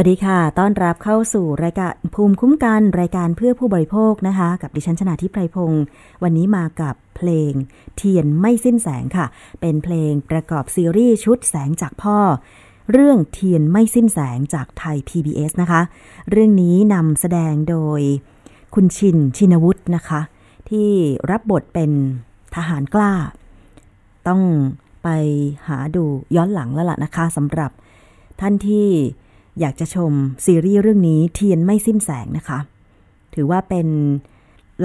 [0.00, 5.84] วัสดีค่ะ ต้อนรับเข้าสู่รายการภูมิคุ้มกันรายการเพื่อผู้บริโภคนะคะ กับดิฉันชนาทิพไพรพงศ์
[6.22, 7.52] วันนี้มากับเพลง
[7.96, 9.26] เทียนไม่สิ้นแสงค่ะ
[9.60, 12.18] เป็นเพลงประกอบซีรีส์ชุดแสงจากพ่อ
[12.92, 15.80] เรื่องเทียนไม่สิ้นแสงจากไทย PBS นะคะ
[16.30, 18.00] เรื่องนี้นำแสดงโดย
[18.74, 20.20] คุณชินชินวุฒินะคะ
[20.70, 20.90] ที่
[21.30, 21.90] รับบทเป็น
[22.54, 23.12] ทหารกล้า
[24.28, 24.42] ต้อง
[25.02, 25.08] ไป
[25.68, 26.04] หาดู
[26.36, 27.70] ย้อนหลังแล้วล่ะนะคะสำหรับ
[28.40, 28.88] ท่านที่
[29.60, 30.12] อยากจะชม
[30.46, 32.58] ซีรีส์เรื่องนี้เทียนไม่สิ้นแสงนะคะ
[33.34, 33.88] ถือว่าเป็น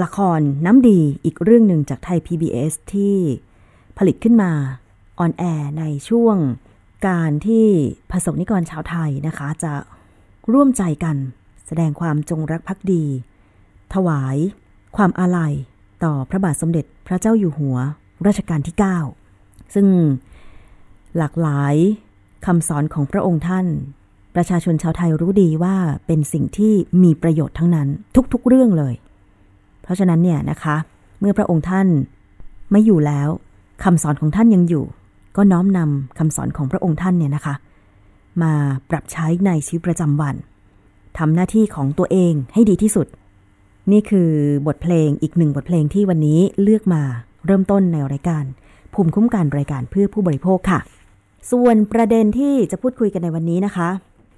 [0.02, 3.16] ละครน้ำดีอีกเรื่องหนึ่งจากไทย PBS ที่
[3.98, 4.50] ผลิตขึ้นมา
[5.18, 6.36] on air ในช่วง
[7.08, 7.66] การที่
[8.10, 9.72] ประสบนิกรชาวไทยนะคะ จะ
[10.52, 11.16] ร่วมใจกัน
[11.66, 13.04] แสดงความจงรักภักดี
[13.94, 14.36] ถวาย
[14.96, 15.52] ความอาลัย
[16.04, 17.78] ต่อพระบาทสมเด็จพระเจ้าอยู่หัว
[18.26, 18.76] รัชกาลที่
[19.24, 19.86] 9 ซึ่ง
[21.16, 21.74] หลากหลาย
[22.46, 23.66] คำสอนของพระองค์ท่าน
[24.34, 25.74] ประชาชนชาวไทยรู้ดีว่า
[26.06, 26.72] เป็นสิ่งที่
[27.02, 27.88] มีประโยชน์ทั้งนั้น
[28.32, 28.94] ทุกๆเรื่องเลย
[29.82, 30.76] เพราะฉะนั้นเนี่ยนะคะ
[31.20, 31.86] เมื่อพระองค์ท่าน
[32.72, 33.28] ไม่อยู่แล้ว
[33.84, 34.84] คำสอนของท่านยังอยู่
[35.36, 37.54] ก็น้อมนำคำสอนของพระองค์ท่านเนี่ยนะคะ
[38.42, 38.52] มา
[38.90, 40.34] ปรับใช้ในชีวิตประจำวัน
[41.18, 43.06] ทำหน้าที่ของตัวเองให้ดีที่สุด
[43.92, 44.30] นี่คือ
[44.66, 47.02] บทเพลงอีกหนึ่งบทเพลงที่วันนี้เลือกมา
[47.46, 48.44] เริ่มต้นในรายการ
[48.94, 50.80] ภูมิคุ้มกันรายการเพื่อผู้บริโภคค่ะ
[51.50, 53.88] ส่วนประเด็นที่จะพูดคุยกันในวันนี้นะคะ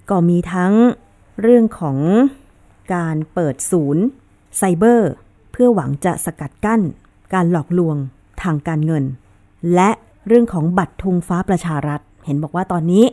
[0.09, 0.73] ก็มีทั้ง
[1.41, 1.97] เรื่องของ
[2.93, 4.03] การเปิดศูนย์
[4.57, 5.11] ไซเบอร์
[5.51, 6.81] เพื่อหวังจะสกัดกั้น
[7.33, 7.95] การหลอกลวง
[8.41, 9.03] ทางการเงิน
[9.75, 9.89] และ
[10.27, 13.05] เรื่องของบัตรธงฟ้าประชารัฐ เห็นบอกว่าตอนนี้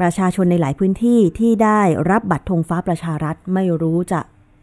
[0.00, 1.80] ประชาชนในหลายพื้นที่ที่ได้
[2.10, 4.20] รับบัตรธงฟ้าประชารัฐไม่รู้จะ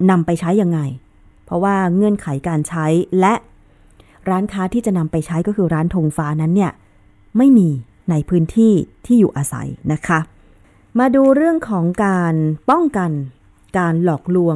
[0.10, 0.80] นำไปใช้ยังไง
[1.46, 2.86] เพราะว่าเงื่อนไขการใช้
[3.20, 3.34] และ
[4.30, 6.72] ร้านค้าที่จะนำไปใช้ก็คือร้านธงฟ้านั้นเนี่ย
[7.38, 7.70] ไม่มี
[8.10, 8.74] ในพื้นที่
[9.06, 10.20] ที่อยู่อาศัยนะคะ
[10.98, 12.36] มาดูเรื่องของการ
[12.70, 13.12] ป้องกัน
[13.78, 14.56] การหลอกลวง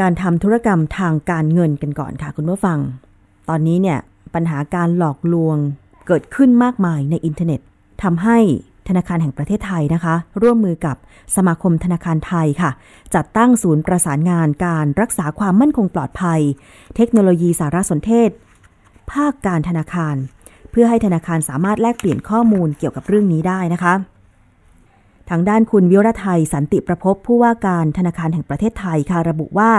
[0.00, 2.78] การทำธุรกรรมทางการเงินกันก่อนค่ะคุณผู้ฟัง
[3.48, 3.98] ตอนนี้เนี่ย
[4.34, 5.56] ปัญหาการหลอกลวง
[6.06, 7.60] เกิดขึ้นมากมายในอินเทอร์เน็ต
[8.02, 8.38] ทำให้
[8.88, 10.96] ธนาคารแห่งประเทศไทยนะคะ ร่วมมือกับ
[11.36, 12.70] สมาคมธนาคารไทยค่ะ
[13.14, 16.40] จัดตั้งศูนย์ประสานงานการรักษาความมั่นคงปลอดภัย
[16.96, 18.30] เทคโนโลยีสารสนเทศ
[19.12, 20.16] ภาคการธนาคาร
[20.70, 23.94] เพื่อให้ธนาคารสามารถแลกเปลี่ยนข้อมูลเกี่ยวกับเรื่องนี้ได้นะคะ
[25.30, 29.72] ทางด้านคุณวิรไทยสันติประพบผู้ว่าการธนาคารแห่งประเทศไทยค่ะระบุว่า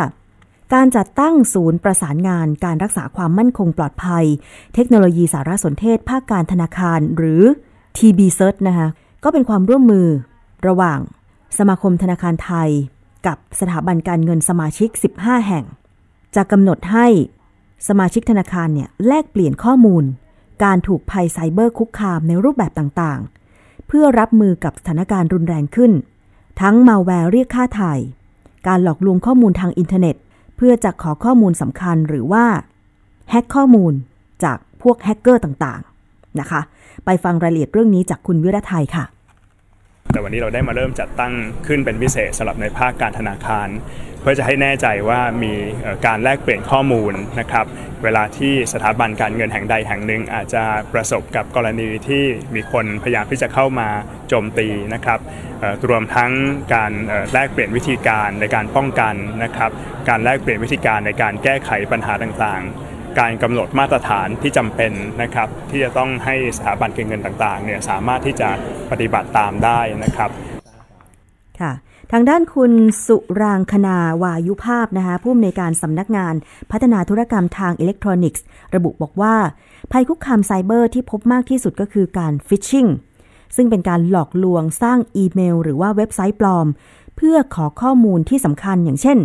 [0.74, 4.26] การจัดตั้งศูนย์ประสานงานการรักษาความมั่นคงปลอดภัย
[4.76, 7.44] เทคโนโลยีสารสนเทศ ภาคการธนาคารหรือ
[7.98, 8.88] TB Cert นะคะ
[9.24, 10.08] ก็เป็นความร่วมมือ
[10.68, 11.00] ระหว่าง
[11.58, 12.70] สมาคมธนาคารไทย
[13.28, 14.90] กับสถาบันการเงินสมาชิก
[15.22, 15.66] 15 แห่ง
[16.36, 17.08] จะกำหนดให้
[17.88, 20.04] สมาชิกธนาคารเนี่ยแลกเปลี่ยนข้อมูล
[20.64, 23.39] การถูกภัยไซเบอร์คุกคามในรูปแบบต่างๆ
[23.90, 25.92] เพื่อรับมือกับสถานการณ์รุนแรงขึ้น
[26.62, 28.00] ทั้งมาแวร์เรียกค่าไถ่
[28.68, 30.16] การหลอกลวงข้อมูลทางอินเทอร์เน็ต
[30.58, 32.46] เพื่อจะขอข้อมูลสำคัญหรือว่า
[33.30, 33.94] hack ข้อมูล
[34.44, 36.62] จากพวกแฮกเกอร์ต่างๆนะคะ
[37.06, 39.06] ไปฟังรายละเอียดเรื่องนี้จากคุณวิรไทยค่ะ
[40.14, 41.34] แต่วันนี้เราได้มาเริ่มจัดตั้ง
[41.68, 43.68] ขึ้นเป็นพิเศษสำหรับในภาคการธนาคาร
[44.22, 45.54] เพื่อจะให้แน่ใจว่ามี
[46.06, 47.66] การแลกเปลี่ยนข้อมูลนะครับ
[48.04, 50.64] เวลาที่สถาบันการเงินแห่งใดแห่งหนึ่ง อาจจะ
[50.94, 52.24] ประสบกับกรณีที่
[52.56, 53.90] มีคนพยายามที่จะเข้ามา
[54.28, 55.20] โจมตีนะครับ
[55.90, 56.32] รวมทั้ง
[56.76, 56.92] การ
[57.34, 59.72] แลกเปลี่ยนวิธีการในการป้องกันนะครับ
[60.10, 62.89] การแลกเปลี่ยนวิธีการในการแก้ไขปัญหาต่างๆ
[63.20, 68.50] การกำหนดมาตรฐานที่จำเป็นนะครับ ที่จะต้องให้สถาบันการเงินต่างๆเนี่ยสามารถที่จะ
[68.92, 70.30] ปฏิบัติตามได้นะครับ
[71.60, 71.72] ค่ะ
[72.12, 72.74] ทางด้านคุณ
[73.06, 76.36] สุรางคนาวายุภาพนะคะผู้อำนวยการสำนักงาน
[76.72, 78.44] พัฒนาธุรกรรมทางอิเล็กทรอนิกส์
[78.76, 79.36] ระบุบอกว่า
[79.92, 82.86] ภัยคุกคามไซเบอร์ที่พบมากที่สุดก็คือการฟิชชิง
[83.56, 86.68] ซึ่งเป็นการหลอกลวงสร้างอีเมล หรือว่าเว็บไซต์ปลอม
[87.16, 89.18] เพื่อขอข้อมูลที่สำคัญอย่างเช่น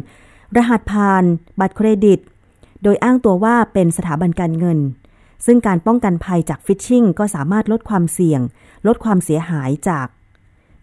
[0.56, 1.24] รหัสผ่าน
[1.60, 2.18] บัตรเครดิต
[2.84, 4.78] โดยอ้างตัวว่าเป็นสถาบันการเงิน
[5.46, 8.40] ซึ่งการป้องกันภัยจากฟิชชิงก็สามารถลดความเสี่ยง
[8.86, 10.06] ลดความเสียหายจาก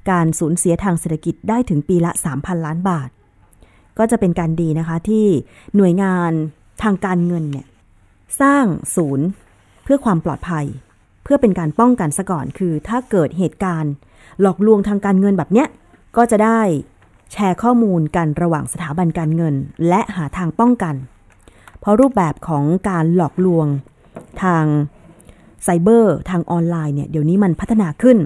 [0.09, 3.09] การสูญเสียทางเศรษฐกิจได้ถึงปีละ 3,000 ล้านบาท
[3.97, 5.25] ก็จะเป็นการดีนะคะที่
[5.75, 6.31] หน่วยงาน
[6.83, 7.67] ทางการเงินเนี่ย
[8.41, 8.65] สร้าง
[8.95, 9.25] ศูนย์
[9.83, 10.65] เพื่อความปลอดภัย
[11.23, 13.93] เพื่อเป็นการป้องกันซะก่อนคือถ้าเกิดเหตุการณ์
[14.41, 15.67] หลอกลวงทางการเงินแบบเนี้ย
[16.17, 16.61] ก็จะได้
[17.31, 19.55] แชร์ข้อมูลกันระหว่างสถาบันการเงิน
[19.87, 20.95] และหาทางป้องกัน
[21.81, 23.67] เพราะรูปแบบของการหลอกลวง
[24.43, 24.65] ทาง
[25.63, 28.17] ไซเบอร์ทางออนไลน์เนี่ยเดี๋ยวนี้มันพัฒนาขึ้น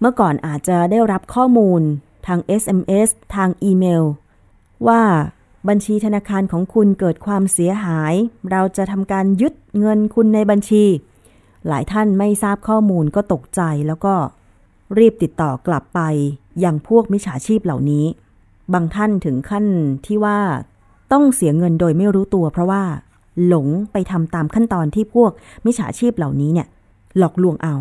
[0.00, 1.80] เมื่อก่อนอาจจะได้รับข้อมูล
[2.26, 4.04] ทาง SMS ทางอีเมล
[4.88, 5.02] ว่า
[5.68, 8.14] บัญชีธนาคารของคุณเกิดความเสียหาย
[8.50, 10.84] เราจะทำการยึดเงินคุณในบัญชี
[11.68, 14.14] หลายท่านไม่ทราบข้อมูลก็ตกใจแล้วก็
[14.98, 16.00] รีบติดต่อกลับไป
[16.64, 18.04] ยังพวกมิจฉาชีพเหล่านี้
[18.72, 19.66] บางท่านถึงขั้น
[20.06, 20.38] ที่ว่า
[21.12, 22.82] ต้องเสียเงินโดยไม่รู้ตัว เพราะว่า
[23.46, 25.30] หลงไปทำตามขั้นตอนที่พวก
[25.64, 26.66] มิจฉาชีพเหล่านี้เนี่ย
[27.18, 27.74] หลอกลวงเอา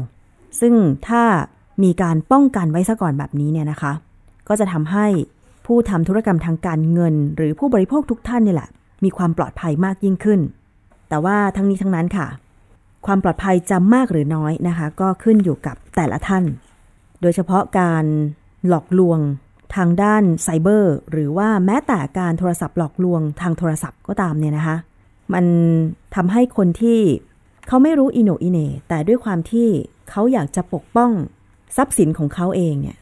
[0.59, 0.73] ซึ่ง
[1.07, 1.23] ถ้า
[1.83, 3.91] มีการป้องกันไว้ซะก่อนแบบนี้เนี่ยนะคะ
[4.47, 5.07] ก็จะทำให้
[5.65, 8.69] ผู้ทำธุรกรรมทางการเงิน หรือผู้บริโภคทุกท่านนี่แหละ
[9.03, 10.39] มีความปลอดภัยมากยิ่งขึ้น
[11.09, 12.27] แต่ว่าทั้งนี้ทั้งนั้นค่ะ
[13.05, 16.43] ความปลอดภัยจะมากหรือน้อยนะคะ ก็ขึ้นอยู่กับแต่ละท่าน
[17.21, 18.05] โดยเฉพาะการ
[18.67, 19.19] หลอกลวง
[19.75, 24.77] ทางด้านไซเบอร์ หรือว่าแม้แต่การโทรศัพท์หลอกลวงทางโทรศัพท์ก็ตามเนี่ยนะคะ
[25.33, 25.45] มัน
[26.15, 26.99] ทำให้คนที่
[27.67, 29.67] เขาไม่รู้อิโนอิเนแต่ด้วยความที่
[30.09, 31.11] เขาอยากจะปกป้อง
[31.77, 32.97] ทรัพย์สินของเขาเองเนี่ย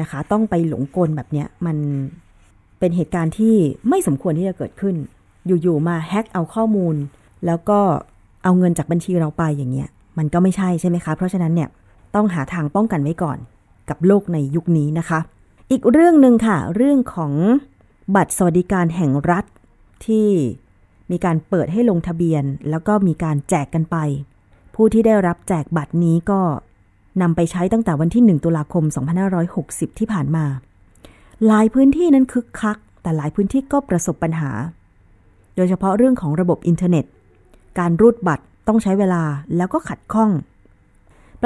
[0.00, 1.76] นะคะ ต้องไปหลงกลแบบเนี้ยมัน
[2.78, 3.54] เป็นเหตุการณ์ที่
[3.88, 4.94] ไม่สมควรที่จะเกิดขึ้น
[5.46, 6.94] อยู่ๆมาแฮ็กเอาข้อมูล
[7.46, 7.80] แล้วก็
[8.44, 11.68] เอาเงินจากบัญชีเราไปอย่างเงี้ย มันก็ไม่ใช่ใช่ไหมคะ เพราะฉะนั้นเนี่ย
[12.14, 13.38] ต้องหาทางป้องกันไว้ก่อน
[13.88, 15.20] กับโลกในยุคนี้นะคะ
[15.70, 17.32] อีกเรื่องหนึ่งค่ะ เรื่องของ
[18.14, 19.44] บัตรสวัสดิการแห่งรัฐ
[20.06, 20.28] ที่
[21.10, 23.96] มีการเปิดให้ลงทะเบียน แล้วก็มีการแจกกันไป
[24.74, 26.40] ผู้ที่ได้รับแจกบัตรนี้ก็
[27.22, 28.84] นำไปใช้ตั้งแต่วันที่ 1 ตุลาคม
[29.42, 30.44] 2560 ที่ผ่านมา
[31.46, 34.50] หลายพื้นที่นั้นคึกคัก แต่หลายพื้นที่ก็ประสบปัญหา
[35.56, 37.04] โดยเฉพาะเรื่องของระบบอินเทอร์เน็ต
[37.78, 39.22] การรูดบัตรต้องใช้เวลา
[39.56, 40.30] แล้วก็ขัดข้อง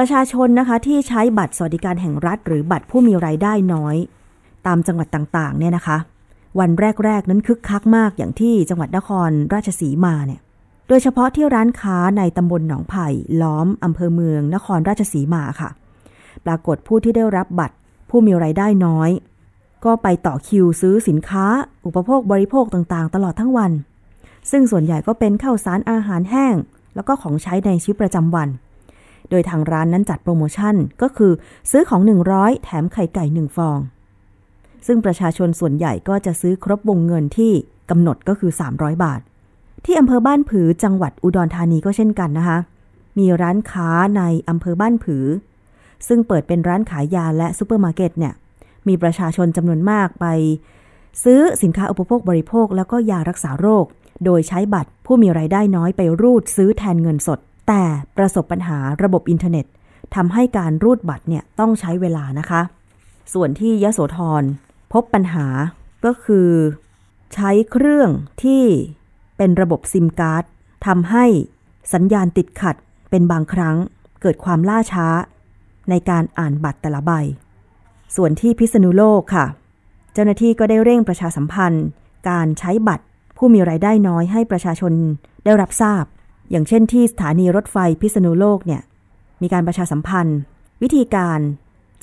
[0.01, 3.97] ประชาชนนะคะที่ใช้บัตรสวัสดิการแห่งรัฐ หรือบัตรผู้มีรายได้น้อย
[4.67, 5.99] ตามจังหวัดต่างๆเนี่ยนะคะ
[6.59, 6.71] วัน
[7.05, 10.41] แรก ๆ นั้นคึกคักมากอย่างที่จังหวัดนครราชสีมาเนี่ย
[10.89, 13.07] โดยเฉพาะที่ร้านค้าในตำบลหนองไผ่
[13.43, 15.71] ล้อมอำเภอเมืองนครราชสีมาค่ะ
[16.45, 17.77] ปรากฏผู้ที่ได้รับบัตร
[18.11, 19.11] ผู้มีรายได้น้อย
[19.85, 21.47] ก็ไปต่อคิวซื้อสินค้า
[21.87, 23.73] อุปโภคบริโภคต่างๆ ตลอดทั้งวัน
[24.51, 26.55] ซึ่งส่วนใหญ่ก็เป็นข้าวสารอาหารแห้ง
[26.95, 28.51] แล้วก็ของใช้ในชีวิตประจำวัน
[29.31, 31.33] โดยทางร้านนั้นจัดโปรโมชั่นก็คือ
[31.71, 32.01] ซื้อของ
[32.33, 33.79] 100 แถมไข่ไก่ 1 ฟอง
[34.87, 37.53] ซึ่งประชาชนส่วนใหญ่ก็จะซื้อครบวงเงินที่
[37.91, 39.21] กำหนดก็คือ 300 บาท
[39.85, 42.59] ที่อำเภอบ้านผือจังหวัดอุดรธานีก็เช่นกันนะคะ
[43.19, 45.25] มีร้านค้าในอำเภอบ้านผือ
[46.09, 48.35] ซึ่งเปิดเป็นร้านขายยาและซูเปอร์มาร์เก็ตเนี่ย
[48.89, 50.27] มีประชาชนจำนวนมากไป
[51.25, 53.85] ซื้อสินค้าอุปโภคบริโภค แล้วก็ยารักษาโรค
[54.25, 57.83] โดยใช้บัตรผู้มีรายได้น้อยไปรูดซื้อแทนเงินสด แต่
[58.17, 59.67] ประสบปัญหาระบบอินเทอร์เน็ต
[60.15, 62.61] ทำให้การรูดบัตรเนี่ยต้องใช้เวลานะคะ
[63.33, 64.43] ส่วนที่ยะโสธร
[64.93, 65.47] พบปัญหา
[66.05, 66.49] ก็คือ
[67.35, 68.11] ใช้เครื่อง
[68.43, 68.65] ที่
[69.37, 70.45] เป็นระบบซิมการ์ด
[70.87, 71.25] ทำให้
[71.93, 72.77] สัญญาณติดขัด
[73.11, 73.77] เป็นบางครั้ง
[74.21, 75.07] เกิดความล่าช้า
[75.91, 77.13] ในการอ่านบัตรแต่ละใบ
[78.17, 79.47] ส่วนที่พิษณุโลกค่ะ
[80.13, 81.87] เจ้าหน้าที่ก็ได้เร่งประชาสัมพันธ์
[82.31, 83.05] การใช้บัตร
[83.37, 84.93] ผู้มีไรายได้น้อยให้ประชาชน
[85.45, 86.05] ได้รับทราบ
[86.51, 88.83] อย่างเช่นที่สถานีรถไฟพิษณุโลกเนี่ย
[89.43, 90.39] มีการประชาสัมพันธ์
[90.83, 91.41] วิธีการ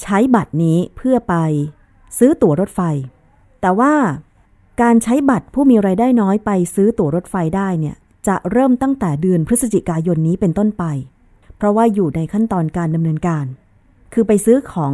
[0.02, 1.36] ใช้บัตรนี้เพื่อไป
[2.18, 2.82] ซื้อตั๋วรถไฟ
[3.62, 3.94] แต่ว่า
[4.82, 7.96] การใช้บัตรผู้มีไรายได้น้อยไปซื้อตั๋วรถไฟได้เนี่ย
[8.28, 10.84] จะเริ่มตั้งแต่เดือนพฤศจิกายนนี้เป็นต้นไป
[11.58, 13.46] เพราะว่าอยู่ในขั้นตอนการดำเนินการ
[14.14, 14.94] คือไปซื้อของ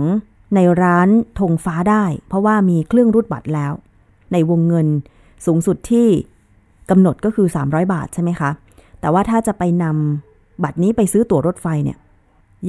[0.56, 3.74] ในร้านธงฟ้าได้ เพราะว่ามีเครื่องรูดบัตรแล้ว
[4.34, 4.88] ในวงเงิน
[5.46, 6.08] สูงสุดที่
[6.90, 8.50] กำหนดก็คือ 300 บาทใช่ไหมคะ
[9.02, 11.98] แต่ว่าถ้าจะไปนำบัตรนี้ไปซื้อตั๋วรถไฟเนี่ย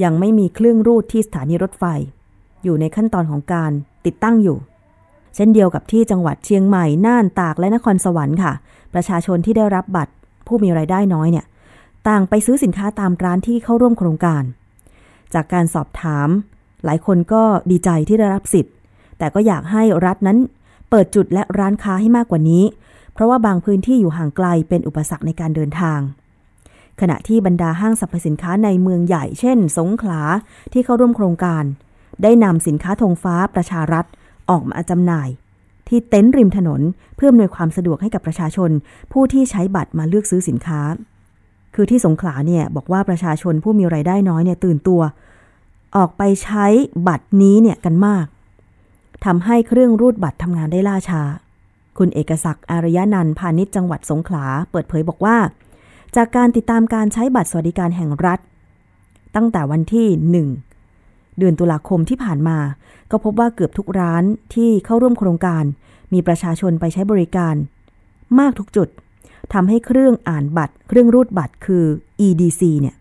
[0.03, 1.83] ยังไม่มีเครื่องรูดที่สถานีรถไฟ
[2.63, 3.71] อยู่ในขั้นตอนของการ
[4.05, 4.57] ติดตั้งอยู่
[5.35, 8.53] เช่นเดียวกับที่จังหวัดเชียงใหม่ น่านตากและนครสวรรค์ค่ะ
[8.93, 10.13] ประชาชนที่ได้รับบัตร
[10.47, 11.45] ผู้มีไรายได้น้อยเนี่ย
[12.07, 14.43] ต่างไปซื้อสินค้าตามร้านที่เข้าร่วมโครงการ
[15.33, 16.29] จากการสอบถาม
[16.85, 18.73] หลายคนก็ดีใจที่ได้รับสิทธิ์
[19.17, 20.37] แต่ก็อยากให้รัฐนั้น
[20.89, 22.63] เปิดจุดและร้านค้าให้มากกว่านี้
[23.13, 25.99] เพราะว่าบางพื้นที่อยู่ห่างไกลเป็นอุปสรรคในการเดินทาง
[27.05, 30.21] ขณะที่บรรดาห้างสรรพสินค้าในเมืองใหญ่ เช่น สงขลา
[30.73, 31.63] ที่เข้าร่วมโครงการ
[32.23, 34.05] ได้นำสินค้าธงฟ้าประชารัฐ
[34.49, 35.29] ออกมาจำหน่าย
[35.87, 36.81] ที่เต็นท์ริมถนน
[37.15, 38.69] เพื่ออำนวยความสะดวกให้กับประชาชน
[39.11, 40.81] ผู้ที่ใช้บัตรมาเลือกซื้อสินค้า
[41.75, 45.01] คือที่สงขลาเนี่ยบอกว่าประชาชนผู้มีไรายได้น้อยเนี่ยตื่นตัว
[45.97, 46.65] ออกไปใช้
[47.07, 48.25] บัตรนี้เนี่ยกันมาก
[49.25, 51.21] ทำให้เครื่องรูดบัตรทำงานได้ล่าช้า
[51.97, 55.37] คุณเอกศักดิ์อารยนันพาณิชย์จังหวัดสงขลาเปิดเผยบอกว่า
[56.15, 58.39] จากการติดตามการใช้บัตรสวัสดิการแห่งรัฐ
[59.35, 60.07] ตั้งแต่วันที่
[60.87, 62.57] 1 เดือนตุลาคมที่ผ่านมา
[63.11, 65.63] ก็พบว่าเกือบทุกร้านที่เข้าร่วมโครงการ
[66.13, 67.55] มีประชาชนไปใช้บริการ
[68.39, 68.87] มากทุกจุด
[69.53, 71.85] ทำให้เครื่องอ่านบัตร เครื่องรูดบัตรคือ
[72.27, 72.95] EDC เนี่ย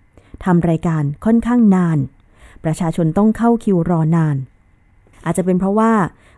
[0.45, 1.99] ทำรายการค่อนข้างนาน
[2.65, 4.37] ประชาชนต้องเข้าคิวรอนาน
[5.25, 5.93] อาจจะเป็นเพราะว่า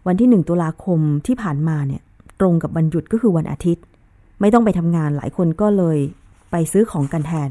[0.06, 2.02] วันที่ 1 ตุลาคมที่ผ่านมาเนี่ย
[2.40, 3.84] ตรงกับวันหยุดก็คือวันอาทิตย์
[4.40, 5.98] ไม่ต้องไปทำงานหลายคนก็เลย
[6.56, 7.50] ไปซื้อของกันแทน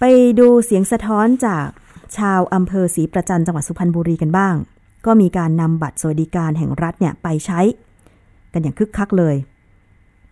[0.00, 0.04] ไป
[0.38, 1.66] ดูเสียงสะท้อนจาก
[2.18, 4.54] ชาวอำเภอศรีประจันจังหวัดสุพรรณบุรีกันบ้าง
[5.06, 7.60] ก็มีการนำบัตรสวัสดิการแห่งรัฐเนี่ยไปใช้
[8.52, 9.36] กันอย่างคึกคักเลย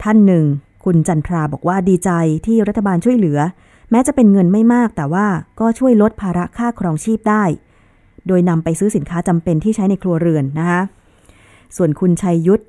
[0.03, 0.45] ท่านหนึ่ง
[0.85, 2.11] คุณจันทราบอกว่าดีใจ
[2.47, 3.39] ที่รัฐบาลช่วยเหลือ
[3.91, 5.27] แม้จะเป็นเงินไม่มากแต่ว่า
[5.61, 7.45] ก็ช่วยลดภาระค่าครองชีพได้
[8.27, 10.83] โดยนำไปซื้อสินค้าจำเป็นที่ใช้ในครัวเรือนนะคะ
[11.77, 12.63] ส่วนคุณชัยยุทธ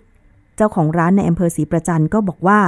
[0.55, 2.59] เจ้าของร้านในอำเภอศรีประจันก็บอกว่า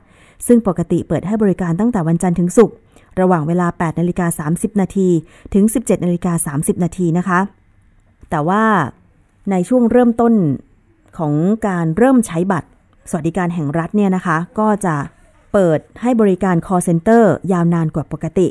[0.47, 2.77] ซึ่งปกติเปิดให้บริการตั้งแต่วันจันทร์ถึงศุกร์
[3.21, 5.09] ระหว่างเวลา 8 นาฬิกา 30 นาที
[5.55, 7.41] ถึง 17 นาฬิกา 30 นาทีนะคะ
[8.31, 8.63] แต่ว่า
[9.51, 10.35] ในช่วงเริ่มต้น
[11.19, 11.35] ของ
[11.69, 12.69] การเริ่มใช้บัตร
[13.11, 14.97] สวัสดิการแห่งรัฐเนี่ยนะคะ ก็จะ
[15.53, 18.49] เปิดให้บริการ call center ยาวนานกว่าปกติ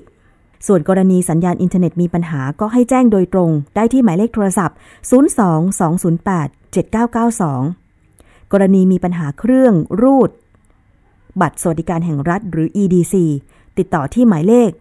[0.67, 4.77] ส่วนกรณีสัญญาณอินเทอร์เน็ตมีปัญหาก็ให้แจ้งโดยตรงได้ที่หมายเลขโทรศัพท์
[8.41, 10.29] 02-208-7992 กรณีมีปัญหาเครื่องรูด
[11.41, 13.15] บัตรสวัสดิการแห่งรัฐหรือ EDC
[13.77, 14.71] ติดต่อที่หมายเลข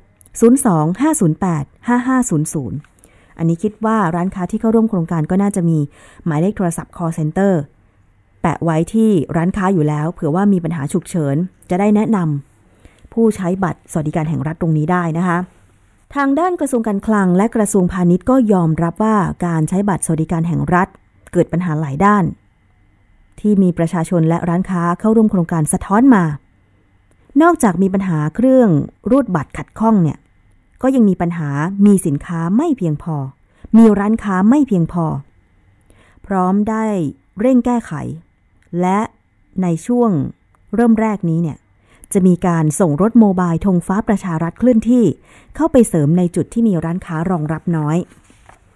[0.40, 2.89] 02-508-5500
[3.38, 5.78] อันนี้คิดว่าร้านค้าที่เข้าร่วมโครงการก็น่าจะมี
[6.26, 7.52] หมายเลขโทรศัพท์ call center
[8.42, 11.36] แปะไว้ที่ร้านค้าอยู่แล้ว เผื่อว่ามีปัญหาฉุกเฉิน
[11.70, 15.38] จะได้แนะนำผู้ใช้บัตรสวัสดิการแห่งรัฐตรงนี้ได้นะคะ
[16.14, 19.16] ทางด้านกระทรวงการคลังและกระทรวงพาณิชย์ก็ยอมรับว่า
[19.46, 20.88] การใช้บัตรสวัสดิการแห่งรัฐ
[21.32, 22.24] เกิดปัญหาหลายด้าน
[23.40, 26.24] ที่มีประชาชนและร้านค้าเข้าร่วมโครงการสะท้อนมา
[27.42, 28.68] นอกจากมีปัญหาเครื่อง
[29.10, 30.18] รูดบัตรขัดข้องเนี่ย
[30.82, 31.50] ก็ยังมีปัญหา
[31.86, 33.16] มีสินค้าไม่เพียงพอ
[33.76, 35.04] มีร้านค้าไม่เพียงพอ
[36.26, 36.84] พร้อมได้
[37.40, 37.92] เร่งแก้ไข
[38.80, 39.00] และ
[39.62, 40.10] ในช่วง
[40.74, 41.58] เริ่มแรกนี้เนี่ย
[42.12, 45.04] จะมีการส่งรถโมบายธงฟ้าประชารัฐเคลื่อนที่
[45.56, 47.96] เข้าไปเสริมในจุดที่มีร้านค้ารองรับน้อย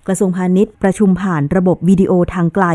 [0.06, 2.66] กระทรวงพาณิชย์ประชุมผ่านระบบวิดีโอทางไกล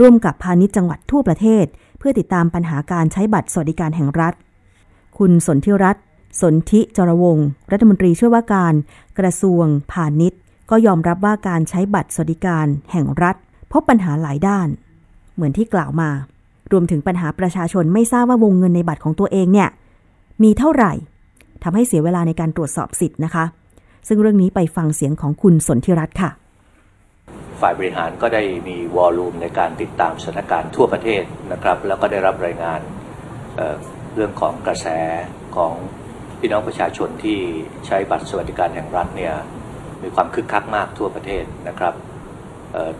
[0.00, 1.64] ร่วมกับพาณิชย์จังหวัดทั่วประเทศ
[1.98, 4.34] เพื่อติดตามปัญหาการใช้บัตรสวัสดิการแห่งรัฐ
[5.18, 6.04] คุณสนธิรัตน์
[6.40, 7.36] สนธิจรวง
[7.72, 8.74] รัฐมนตรีช่วยว่าการ
[9.18, 10.40] กระทรวงพาณิชย์
[10.70, 13.36] ก็ยอมรับว่าการใช้บัตรสวัสดิการแห่งรัฐ
[13.72, 14.68] พบปัญหาหลายด้าน
[15.34, 16.10] เหมือนที่กล่าวมา
[16.72, 19.68] รวมถึงปัญหาประชาชนไม่ทราบว่าวงเงินในบัตรของตัวเองเนี่ย
[20.42, 20.92] มีเท่าไหร่
[21.62, 23.44] ทำให้เสียเวลาในการตรวจสอบสิทธิ์นะคะ
[24.08, 26.30] ซึ่งเรื่องนี้ไปฟังเสียงของคุณสนธิรัตน์ค่ะ
[27.60, 32.80] ฝ่ายบริหารก็ได้มีวอลลุ่มในการติดตามสถานการณ์ทั่วประเทศนะครับ แล้วก็ได้รับรายงาน
[33.56, 34.86] เเรื่องของกระแส
[35.56, 35.74] ของ
[36.40, 37.38] พี่น้องประชาชนที่
[37.86, 39.34] ใช้บัตรสวัสดิการแห่งรัฐเนี่ย
[40.02, 41.94] มีความคึกคักมากทั่วประเทศนะครับ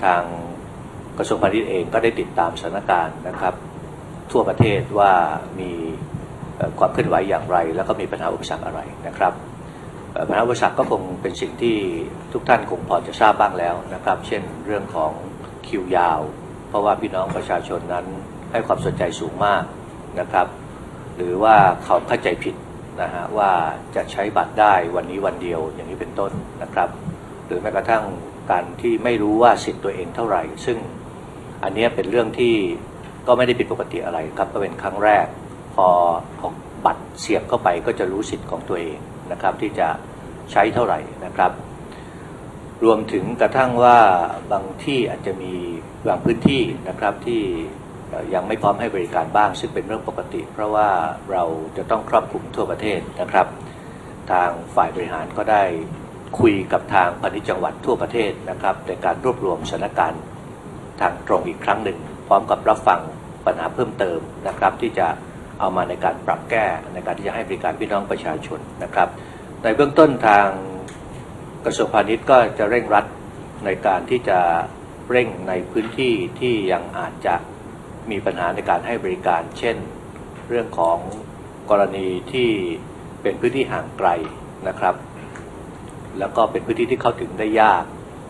[0.04, 0.22] ทาง
[1.18, 3.54] กระทรวงพาณิชย์เองก็ได้ติดตามสถานการณ์นะครับ
[4.32, 5.12] ทั่วประเทศว่า
[5.60, 5.72] มี
[6.78, 9.32] ความเคลื่อนไหวอย่างไร แล้วก็มีปัญหาอุปสรรคอะไรนะครับ
[10.28, 11.76] ปัญหาอุปสรรคก็คงเป็นสิ่งที่
[12.32, 15.12] ทุกท่านคงพอจะทราบบ้างแล้วนะครับ เช่นเรื่องของ
[15.66, 16.20] คิวยาว
[16.68, 18.06] เพราะว่าพี่น้องประชาชนนั้น
[18.52, 19.64] ให้ความสนใจสูงมาก
[20.20, 20.46] นะครับ
[21.16, 22.54] หรือว่าเขาเข้าใจผิด
[23.02, 23.52] นะฮะว่า
[23.94, 26.32] จะใช้บัตรได้วันนี้วันเดียวอย่างนี้เป็นต้น
[26.62, 26.88] นะครับ
[27.46, 28.04] หรือแม้กระทั่ง
[28.50, 30.78] การที่ไม่รู้ว่าสิทธิ์ตัวเองเท่าไหร่ ซึ่ง
[31.64, 32.54] อันนี้เป็นเรื่องที่
[33.26, 35.26] ก็ไม่ได้ผิดปกติอะไรครับก็เป็นครั้งแรก
[35.74, 35.86] พอ
[36.40, 36.54] ออก
[36.86, 38.98] บัตรเสียบเข้าไปก็จะรู้สิทธิ์ของตัวเอง
[39.32, 39.88] นะครับ ที่จะ
[40.52, 41.52] ใช้เท่าไหร่นะครับ
[42.84, 43.98] รวมถึงกระทั่งว่า
[44.52, 45.52] บางที่อาจจะมี
[46.08, 47.42] บางพื้นที่นะครับที่
[48.34, 50.88] ยังไม่พร้อมให้บริการบ้าง ซึ่งเป็นเรื่องปกติ เพราะว่า
[51.32, 51.44] เรา
[51.76, 53.46] จะต้องครอบคลุมทั่วประเทศนะครับ
[54.32, 55.62] ทางฝ่ายบริหารก็ได้
[56.38, 60.22] คุยกับทางพาณิชย์จังหวัดทั่วประเทศนะครับในการรวบรวมสถานการณ์
[61.00, 63.00] ทางตรงอีกครั้งหนึ่ง พร้อมกับรับฟัง
[63.46, 64.18] ปัญหาเพิ่มเติม
[64.48, 65.06] นะครับ ที่จะ
[65.58, 69.08] เอามาในการปรับแก้ในการที่จะให้บริการพี่น้องประชาชนนะครับ
[69.62, 70.48] ในเบื้องต้นทาง
[71.64, 73.04] กระทรวงพาณิชย์ก็จะเร่งรัด
[73.64, 74.38] ในการที่จะ
[75.10, 77.34] เร่งในพื้นที่ที่ยังอาจจะ
[78.10, 79.76] มีปัญหาในการให้บริการ เช่น
[80.48, 80.98] เรื่องของ
[81.70, 82.48] กรณีที่
[83.22, 84.08] เป็นพื้นที่ห่างไกล
[84.68, 84.94] นะครับ
[86.18, 87.84] แล้วก็เป็นพื้นที่ที่เข้าถึงได้ยาก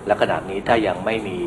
[0.06, 1.38] และขณะนี้ถ้ายังไม่มี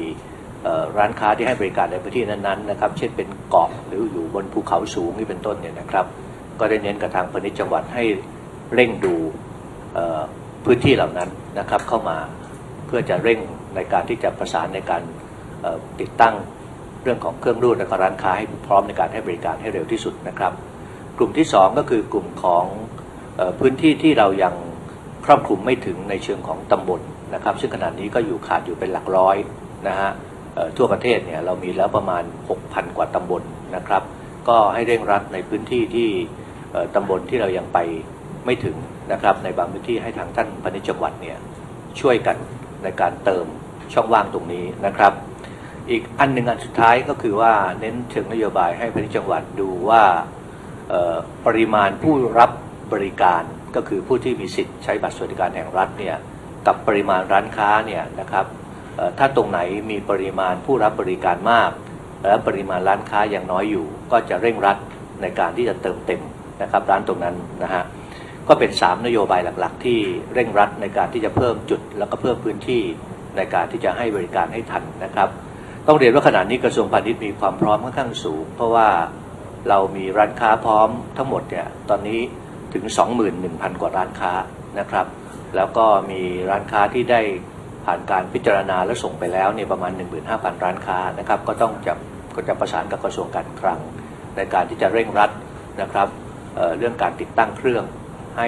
[0.97, 6.05] ร้านค้าที่ให้บริการในพื้นที่นั้นๆนะครับ เช่นเป็นเกาะหรืออยู่บนภูเขาสูงนี่เป็นต้นเนี่ยนะครับ
[6.59, 8.03] ก็ได้เน้นกับทางพาณิชย์จังหวัดให้
[8.73, 9.15] เร่งดู
[10.65, 12.17] พื้นที่เหล่านั้นนะครับเข้ามา
[12.85, 13.39] เพื่อจะเร่ง
[13.75, 15.01] ในการที่จะประสานในการ
[15.99, 16.35] ติดตั้ง
[17.03, 20.53] เรื่องของเครื่องรูดและร้านค้าให้พร้อมในการให้บริการให้เร็วที่สุดนะครับ
[21.17, 22.65] กลุ่มที่ 2 ก็คือกลุ่มของ
[23.59, 24.53] พื้นที่ที่เรายัง
[25.25, 27.01] ครอบคลุมไม่ถึงในเชิงของตำบล
[27.33, 29.37] นะครับ ซึ่งขณะนี้ก็อยู่ขาดอยู่เป็นหลักร้อย
[29.87, 30.11] นะฮะ
[30.77, 32.23] ทั่วประเทศเนี่ยเรามีแล้วประมาณ
[32.59, 33.43] 6,000 กว่าตำบล
[33.75, 34.03] นะครับ
[34.47, 36.09] ก็ให้เร่งรัดในพื้นที่ที่
[36.95, 37.79] ตำบลที่เรายังไป
[38.45, 38.75] ไม่ถึง
[39.11, 41.37] นะครับ ในบางพื้นที่ให้ทางท่านพาณิชย์จังหวัดเนี่ย
[41.99, 42.37] ช่วยกัน
[42.83, 43.45] ในการเติม
[43.93, 45.13] ช่องว่างตรงนี้นะครับ
[45.89, 50.03] อีกอันหนึ่งอันสุดท้ายก็คือว่าเน้นเชิงนโยบายให้พาณิชย์จังหวัดดูว่า
[51.45, 52.51] ปริมาณผู้รับ
[52.93, 53.43] บริการ
[53.75, 56.15] ก็คือผู้ที่มีสิทธิ์ใช้บัตรสวัสดิการแห่งรัฐเนี่ย
[56.67, 58.45] กับปริมาณร้านค้าเนี่ยนะครับ
[59.17, 61.71] ถ้าตรงไหนมีปริมาณผู้รับบริการมาก
[62.23, 64.77] และปริมาณร้านค้ายังน้อยอยู่ ก็จะเร่งรัด
[65.21, 66.21] ในการที่จะเติมเต็ม
[66.61, 67.83] นะครับร้านตรงนั้นนะฮะ
[68.47, 69.99] ก็เป็น 3 นโยบายหลักๆ ที่
[70.33, 72.81] เร่งรัดในการที่จะเพิ่มจุด แล้วก็เพิ่มพื้นที่
[73.37, 75.29] ในการที่จะให้บริการให้ทันนะครับ
[75.87, 78.89] ต้องเรียนว่าขณะนี้กระทรวงพาณิชย์มีความพร้อมค่อนข้างสูง เพราะว่า
[79.69, 82.19] เรามีร้านค้าพร้อมทั้งหมดเนี่ยตอนนี้
[82.73, 82.83] ถึง
[83.33, 84.33] 21,000 กว่าร้านค้า
[84.79, 85.05] นะครับ
[85.55, 87.21] แล้วก็มีร้านค้าที่ได้
[87.85, 89.91] ผ่านการพิจารณาและส่งไปแล้วเนี่ยประมาณ
[90.27, 91.93] 15,000 ร้านค้านะครับ ก็ต้องจะ
[92.35, 93.79] ก็จะประสานกับกระทรวงการคลัง
[94.35, 95.31] ในการที่จะเร่งรัด
[95.81, 96.07] นะครับ
[96.55, 97.83] เเรื่องการติดตั้งเครื่อง
[98.37, 98.47] ให้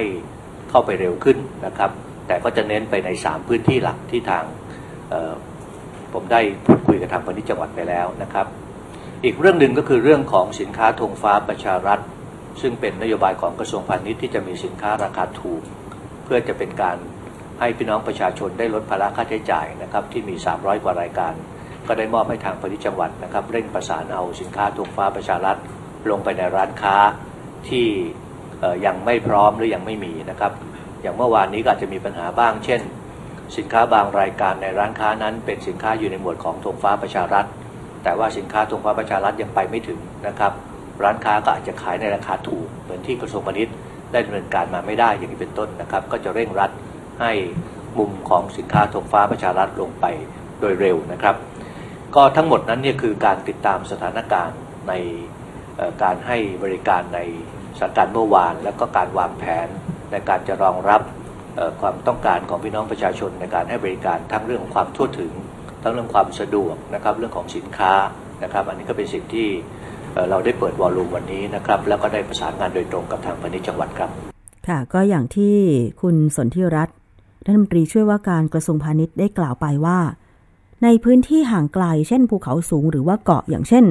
[0.70, 1.92] เข้าไปเร็วขึ้นนะครับ
[2.28, 4.44] แต่ก็จะเน้นไปใน 3 พื้นที่หลักที่ทาง
[6.14, 8.48] ผมได้พู ยกับทางพาณิชย์จังหวัดไปแล้วนะครับ
[9.24, 12.00] อีกเรื่องหนึ่งก็คือเรื่องของสินค้าธงฟ้าประชารัฐ
[12.62, 15.62] ซึ่งเป็นนโยบายของกระทรวงพาณิชย์ที่จะมีสินค้าราคาถูก
[16.24, 16.98] เพื่อจะเป็นการ
[17.60, 21.34] ให้พี่น้องประชาชนได้ลดภาระค่าใช้จ่ายนะครับที่มี 300 กว่ารายการ
[21.88, 25.58] ก็ได้มอบให้ทางพาณิชย์จังหวัดนะครับเร่งประสานเอาสินค้าธงฟ้าประชารัฐ
[26.10, 26.98] ลงไปในร้านค้า
[27.70, 27.88] ที่
[28.86, 30.52] ยังไม่พร้อมหรือยังไม่มีนะครับ
[31.02, 32.82] อย่างเมื่อวานนี้ก็อาจจะมีปัญหาบ้าง เช่น
[33.58, 37.46] สินค้าบางรายการในร้านค้านั้น เป็นสินค้าอยู่ในหมวดของธงฟ้าประชารัฐ
[38.04, 40.52] แต่ว่าสินค้าธงฟ้าประชารัฐยังไปไม่ถึงนะครับ
[41.04, 43.76] ร้านค้าก็อาจจะขายในราคาถูก เหมือนที่กระทรวงพาณิชย์
[44.12, 46.72] ได้ดำเนินการมาไม่ได้อย่างนี้เป็นต้นนะครับ ก็จะเร่งรัด
[47.22, 47.32] ให้
[47.98, 50.06] มุมของสินค้าธงฟ้าประชารัฐลงไป
[50.60, 51.36] โดยเร็วนะครับ
[52.16, 54.94] ก็ทั้งหมดนั้นเนี่ยคือการติดตามสถานการณ์ใน
[56.04, 57.20] การให้บริการใน
[57.78, 59.68] สถานการณ์เมื่อวาน แล้วก็การวางแผน
[60.12, 61.02] ในการจะรองรับ
[61.82, 65.32] ความต้องการของพี่น้องประชาชนในการให้บริการทั้งเรื่องของความทั่วถึง
[65.84, 67.94] ทั้งเรื่องความสะดวกนะครับเรื่องของสินค้า
[68.44, 69.48] นะครับ อันนี้ก็เป็นสิ่งที่
[70.30, 74.10] เราได้เปิดวอลลุ่มวันนี้นะครับ แล้วก็ได้ประสานงานโดยตรงกับทางพาณิชย์จังหวัดครับ
[74.68, 75.56] ค่ะก็อย่างที่
[76.02, 76.96] คุณสนธิรัตน์
[77.46, 80.00] รัฐมนตรีช่วยว่าการกระทรวงพาณิชย์ได้กล่าวไปว่า
[80.84, 83.86] ในพื้นที่ห่างไกล เช่นภูเขาสูงหรือว่าเกาะอย่างเช่น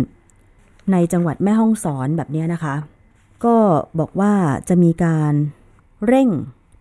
[0.93, 2.75] ในจังหวัดแม่ฮ่องสอนแบบนี้นะคะ
[3.45, 3.57] ก็
[3.99, 4.33] บอกว่า
[4.69, 5.33] จะมีการ
[6.07, 6.29] เร่ง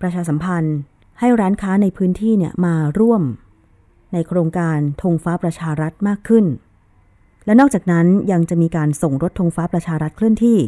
[0.03, 0.77] ประชาสัมพันธ์
[1.19, 3.23] ให้ร้านค้าในพื้นที่เนี่ยมาร่วม
[4.13, 6.45] ในโครงการธงฟ้าประชารัฐมากขึ้น
[7.45, 10.59] และนอกจากนั้นยังจะมีการส่งรถธงฟ้าประชารัฐเคลื่อนที่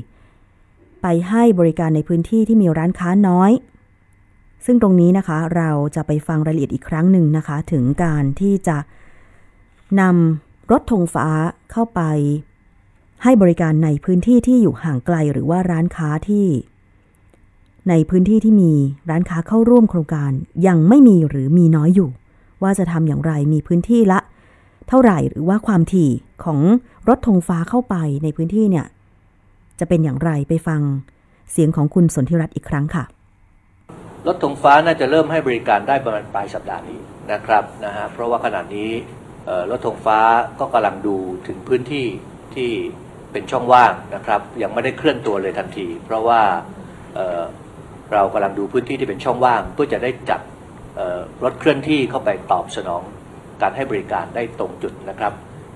[1.02, 3.52] ไปให้บริการในพื้นที่ที่มีร้านค้าน้อย
[4.66, 8.78] ซึ่งตรงนี้นะคะเราจะไปฟังรายละเอียดอีกครั้งหนึ่งนะคะ ถึงการที่จะ
[10.02, 11.28] นำรถธงฟ้า
[11.72, 12.02] เข้าไป
[13.24, 16.46] ให้บริการในพื้นที่ที่อยู่ห่างไกลหรือว่าร้านค้าที่
[17.90, 18.74] ในพื้นที่ที่มี
[19.10, 20.32] ร้านค้าเข้าร่วมโครงการ
[20.68, 22.10] ยังไม่มีหรือมีน้อยอยู่
[22.64, 24.20] ว่าจะทำอย่างไรมีพื้นที่ละ
[24.88, 26.12] เท่าไหร่หรือว่าความถี่
[26.44, 26.60] ของ
[27.10, 28.86] รถธงฟ้าเข้าไปในพื้นที่เนี่ย
[29.80, 30.82] จะเป็นอย่างไรไปฟัง
[31.52, 33.04] เสียงของคุณสนธิรัตน์อีกครั้งค่ะ
[34.28, 37.00] รถธงฟ้าน่าจะเริ่มให้บริการได้ประมาณปลายสัปดาห์นี้
[37.32, 38.90] นะครับนะฮะเพราะว่าขณะนี้
[39.72, 40.20] รถธงฟ้า
[40.60, 41.16] ก็กำลังดู
[41.48, 42.06] ถึงพื้นที่
[42.56, 42.72] ที่
[43.32, 46.42] เป็นช่องว่างนะครับ ยังไม่ได้เคลื่อนตัวเลยทันที เพราะว่า
[48.16, 50.42] เรากำลังดูพื้นที่ที่เป็นช่องว่าง เพื่อจะได้จัด
[51.44, 53.02] รถเคลื่อนที่เข้าไปตอบสนอง
[53.62, 55.34] การให้บริการได้ตรงจุดนะครับ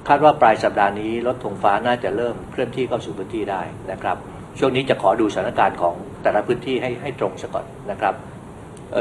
[0.08, 4.18] คาดว่าปลายสัปดาห์นี้รถธงฟ้าน่าจะเริ่มเคลื่อนที่เข้าสู่พื้นที่ได้นะครับ
[4.60, 8.14] ช่วงนี้จะขอดูสถานการณ์ของแต่ละพื้นที่ให้ให้ตรงซะก่อนนะครับ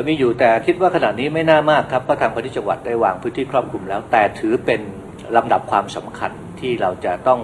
[0.06, 4.80] มีอยู่แต่คิดว่าขณะนี้ไม่น่ามากครับเพราะทางพื้นที่จังหวัดได้วางพื้นที่ครอบคลุมแล้ว แต่ถือเป็น
[5.36, 7.40] ลำดับความสำคัญที่เราจะต้อง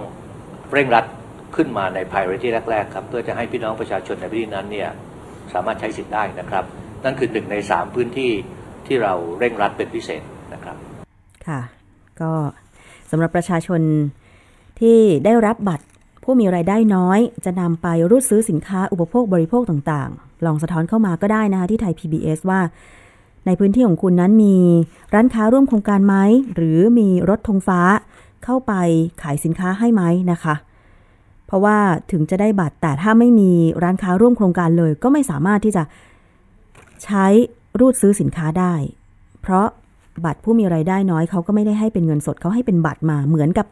[0.71, 1.05] เร่งรัด
[1.55, 4.89] ขึ้นมาใน priority แรกๆครับเพื่อจะให้พี่น้องประชาชนในพื้นที่นั้นเนี่ย
[5.53, 6.63] สามารถใช้สิทธิ์ได้นะครับ
[7.03, 8.31] นั่นคือหนึ่งในสามพื้นที่
[8.85, 10.77] ที่เราเร่งรัดเป็นพิเศษนะครับ
[11.47, 11.61] ค่ะ
[12.21, 12.31] ก็
[13.11, 13.81] สำหรับประชาชน
[14.79, 15.85] ที่ได้รับบัตร
[16.23, 22.61] ผู้มีรายได้น้อย จะนำไปรูดซื้อสินค้าอุปโภคบริโภคต่างๆ ลองสะท้อนเข้ามาก็ได้นะคะที่ไทย PBS ว่า
[23.45, 24.55] ในพื้นที่ของคุณนั้นมี
[25.13, 26.15] ร้านค้าร่วมโครงการไหม
[26.55, 27.81] หรือมีรถธงฟ้า
[28.43, 28.73] เข้าไป
[29.21, 30.55] ขายสินค้าให้ไหมนะคะ
[31.47, 31.77] เพราะว่า
[32.11, 33.51] ถึงจะได้บัตรแต่ถ้าไม่มี
[33.83, 35.83] ร้านค้าร่วมโครงการเลย ก็ไม่สามารถที่จะ
[37.03, 37.25] ใช้
[37.79, 38.73] รูดซื้อสินค้าได้
[39.41, 39.67] เพราะ
[40.25, 43.67] บัตรผู้มีไรายได้น้อยเขาก็ไม่ได้ให้เป็นเงินสดเขาให้เป็นบัตรมาเหมือนกับ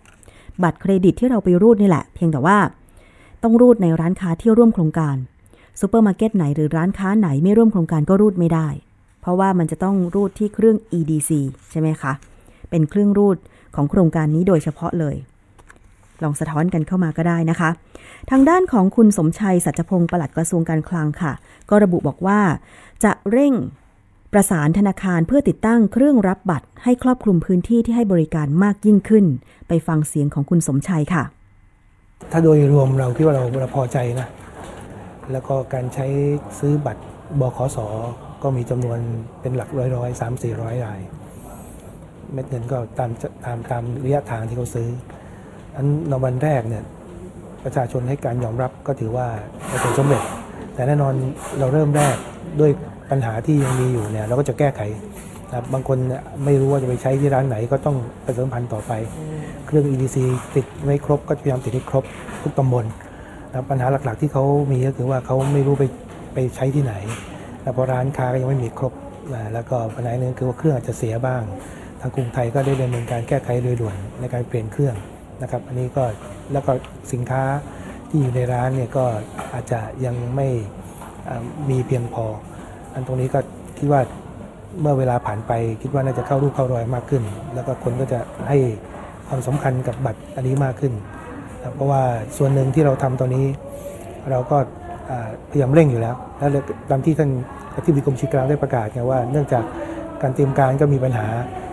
[0.63, 2.57] บัตรเครดิตที่เราไปรูดนี่แหละ เพียงแต่ว่า
[3.43, 5.15] ต้องรูดในร้านค้าที่ร่วมโครงการ
[5.79, 8.67] ซูเปอร์มาร์เก็ตไหนหรือร้านค้าไหนไม่ร่วมโครงการก็รูดไม่ได้
[9.21, 11.31] เพราะว่ามันจะต้องรูดที่เครื่อง EDC
[11.71, 12.13] ใช่ไหมคะ
[12.69, 13.37] เป็นเครื่องรูด
[13.75, 15.15] ของโครงการนี้โดยเฉพาะเลย
[16.23, 17.69] ลองสะท้อนกันเข้ามาก็ได้นะคะ
[18.29, 21.33] ทางด้านของคุณสมชัยสัจพงศ์ปลัดกระทรวงการคลังค่ะ
[21.69, 22.39] ก็ระบุบอกว่า
[23.03, 23.53] จะเร่ง
[24.33, 29.25] ประสานธนาคารเพื่อติดตั้งเครื่องรับบัตร ให้ครอบคลุมพื้นที่ที่ให้บริการมากยิ่งขึ้น
[29.67, 31.23] ไปฟังเสียงของคุณสมชัยค่ะ
[32.31, 34.27] ถ้าโดยรวมเราคิดว่าเราเราพอใจนะ
[35.31, 36.05] แล้วก็การใช้
[36.59, 37.03] ซื้อบัตร
[37.39, 37.77] บขส
[38.43, 38.99] ก็มีจำนวน
[39.41, 40.99] เป็นหลักร้อยร้อยสามสี่ร้อยราย
[42.33, 43.11] เม็ดเงินก็ตาม
[43.45, 44.87] ตามตามระยะทางที่เขาซื้อ
[45.75, 46.83] อันในวันแรกเนี่ย
[47.63, 49.27] ประชาชนให้การยอมรับก็ถือว่า
[49.71, 50.23] ประสบสำเร็จ
[50.75, 51.13] แต่แน่นอน
[51.59, 52.15] เราเริ่มแรก
[52.59, 52.71] ด้วย
[53.11, 54.81] ปัญหาที่ยังมีอยู่เนี่ยเราก็จะแก้ไข
[55.51, 55.97] นะบางคน
[56.45, 58.91] ไม่รู้ว่าจะไปใช้ที่ร้านไหนก็ต้องประชาสัมพันธ์ต่อไป
[59.65, 60.17] เครื่อง EDC
[60.55, 62.03] ติดไม่ครบก็พยายามติดให้ครบ
[62.41, 62.85] ทุกตำบล
[63.51, 65.83] นะปัญหาหลักๆที่เขามีก็คือว่าเขาไม่รู้ไป
[66.33, 66.93] ไปใช้ที่ไหน
[67.61, 68.93] แล้วพอร้านค้าก็ยังไม่มีครบ
[69.33, 71.41] นะแล้วก็ปัญหาหนึ่งคือว่าเครื่องอาจจะเสียบ้าง
[71.99, 74.95] ทางกรุงไทยก็ได้ดำเนินการแก้ไขโดยด่วนในการเปลี่ยนเครื่อง
[75.43, 76.03] นะครับ อันนี้ก็
[76.51, 76.71] แล้วก็
[77.13, 77.43] สินค้า
[78.09, 79.05] ที่อยู่ในร้านเนี่ยก็
[79.53, 80.47] อาจจะยังไม่
[81.69, 82.25] มีเพียงพอ
[82.93, 83.39] อันตรงนี้ก็
[83.77, 84.01] คิดว่า
[84.81, 85.51] เมื่อเวลาผ่านไป
[85.81, 88.57] คิดว่าน่าจะเข้ารูปเข้ารอยมากขึ้น แล้วก็คนก็จะให้
[89.27, 90.93] ความสำคัญกับบัตรอันนี้มากขึ้น
[91.75, 92.01] เพราะว่า
[92.37, 93.45] ส่วนหนึ่งที่เราทำตอนนี้
[94.31, 94.57] เราก็
[95.49, 97.29] พยายามเร่งอยู่แล้ว แล้วตามที่ท่าน
[97.75, 99.63] อธิบดีกรมชีกลางได้ประกาศไงว่า เนื่องจาก
[100.21, 101.27] การเตรียมการก็มีปัญหา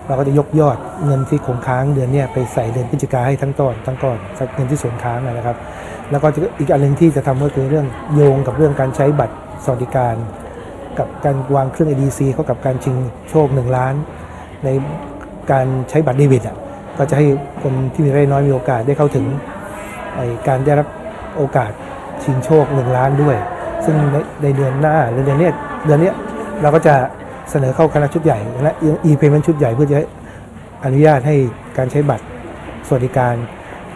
[0.06, 4.18] เราก็จะยกยอดเงินที่คงค้างเดือนเนี้ไปใส่เดือนพฤศจิกาให้ทั้งต้นทั้งก้อน
[4.54, 5.56] เงินที่ส่วนค้างนะครับ
[6.10, 6.26] แล้วก็
[6.60, 9.34] อีกอันหนึ่งที่จะทำก็คือเรื่องโยงกับเรื่องการใช้บัตร
[9.64, 10.14] สวัสดิการ
[10.98, 12.96] กับการวางเครื่อง ADC เข้ากับการชิง
[13.30, 13.94] โชค 1 ล้าน
[14.64, 14.68] ใน
[15.52, 16.56] การใช้บัตรเดบิตอะ
[16.98, 17.26] ก็จะให้
[17.62, 19.26] คนที่มีรายน้อยมีโอกาสได้เข้าถึง
[20.48, 20.86] การได้รับ
[21.36, 21.72] โอกาส
[22.24, 23.36] ชิงโชค 1 ล้านด้วย
[23.84, 25.54] ซึ่งในในเดือนหน้าหรือเดือนเนี้ย
[25.86, 26.14] เดือนเนี้ย
[26.62, 26.94] เราก็จะ
[27.50, 28.72] เสนอเข้าคณะชุดใหญ่และ
[29.10, 30.04] e-payment ชุดใหญ่เพื่อจะให้
[30.84, 31.36] อนุญาตให้
[31.78, 32.24] การใช้บัตร
[32.86, 33.34] สวัสดิการ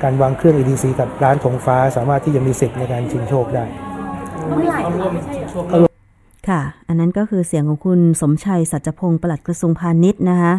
[0.02, 3.64] การวางเครื่อง EDC กับร้านธงฟ้าสามารถที่จะมีสิทธิ์ในการชิงโชคได้
[6.48, 10.54] ค่ะ อันนั้นก็คือเสียงของคุณสมชัยสัจพงศ์ปลัดกระทรวงพาณิชย์นะคะ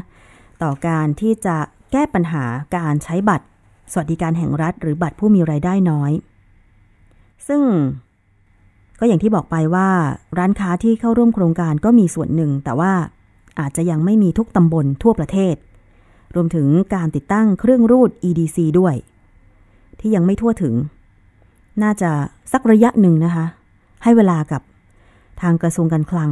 [0.64, 1.58] ต่อการที่จะ
[1.92, 2.46] แก้ปัญหา
[2.78, 3.46] การใช้บัตร
[3.92, 6.12] สวัสดิการแห่งรัฐ หรือบัตรผู้มีไรายได้น้อย
[7.48, 7.62] ซึ่ง
[9.00, 9.90] ก็อย่างที่บอกไปว่า
[10.38, 12.94] ร้านค้าที่เข้าร่วมโครงการก็มีส่วนหนึ่ง แต่ว่า
[13.60, 15.56] อาจจะยังไม่มีทุกตำบลทั่วประเทศ
[16.36, 18.96] รวมถึงการติดตั้งเครื่องรูด EDC ด้วย
[20.00, 20.74] ที่ยังไม่ทั่วถึง
[21.84, 22.12] น่าจะ
[22.52, 23.46] สักระยะหนึ่งนะคะ
[24.04, 24.62] ให้เวลากับ
[25.42, 26.30] ทางกระทรวงการคลัง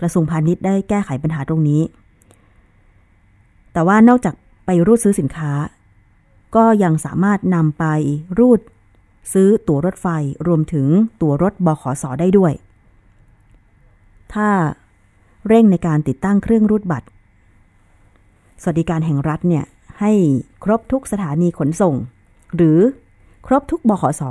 [0.00, 1.82] กระทรวงพาณิชย์ได้แก้ไขปัญหาตรงนี้
[3.72, 4.34] แต่ว่านอกจาก
[4.66, 5.50] ไปรูดซื้อสินค้า
[6.56, 7.84] ก็ยังสามารถนำไป
[8.38, 8.60] รูด
[9.32, 10.06] ซื้อตั๋วรถไฟ
[10.46, 10.86] รวมถึง
[11.20, 12.52] ตั๋วรถบขสได้ด้วย
[14.34, 14.48] ถ้า
[15.48, 17.08] เร่งในการติดตั้งเครื่องรูดบัตร
[18.62, 19.64] สวัสดิการแห่งรัฐเนี่ย
[20.00, 20.12] ให้
[20.64, 21.94] ครบทุกสถานีขนส่ง
[22.56, 22.78] หรือ
[23.46, 24.22] ครบทุกบขส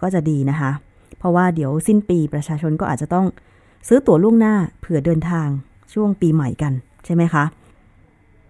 [0.00, 0.70] ก็จะดีนะคะ
[1.18, 3.26] เพราะว่าเดี๋ยวสิ้นปีประชาชนก็อาจจะต้อง
[3.88, 5.48] ซื้อตั๋วล่วงหน้าเผื่อเดินทาง
[5.92, 6.72] ช่วงปีใหม่กัน
[7.04, 7.44] ใช่ไหมคะ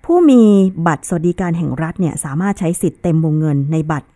[0.04, 0.42] ผู้มี
[0.86, 4.08] บัตรสวัสดิการแห่งรัฐเนี่ยสามารถใช้สิทธิ์เต็มวงเงินในบัตร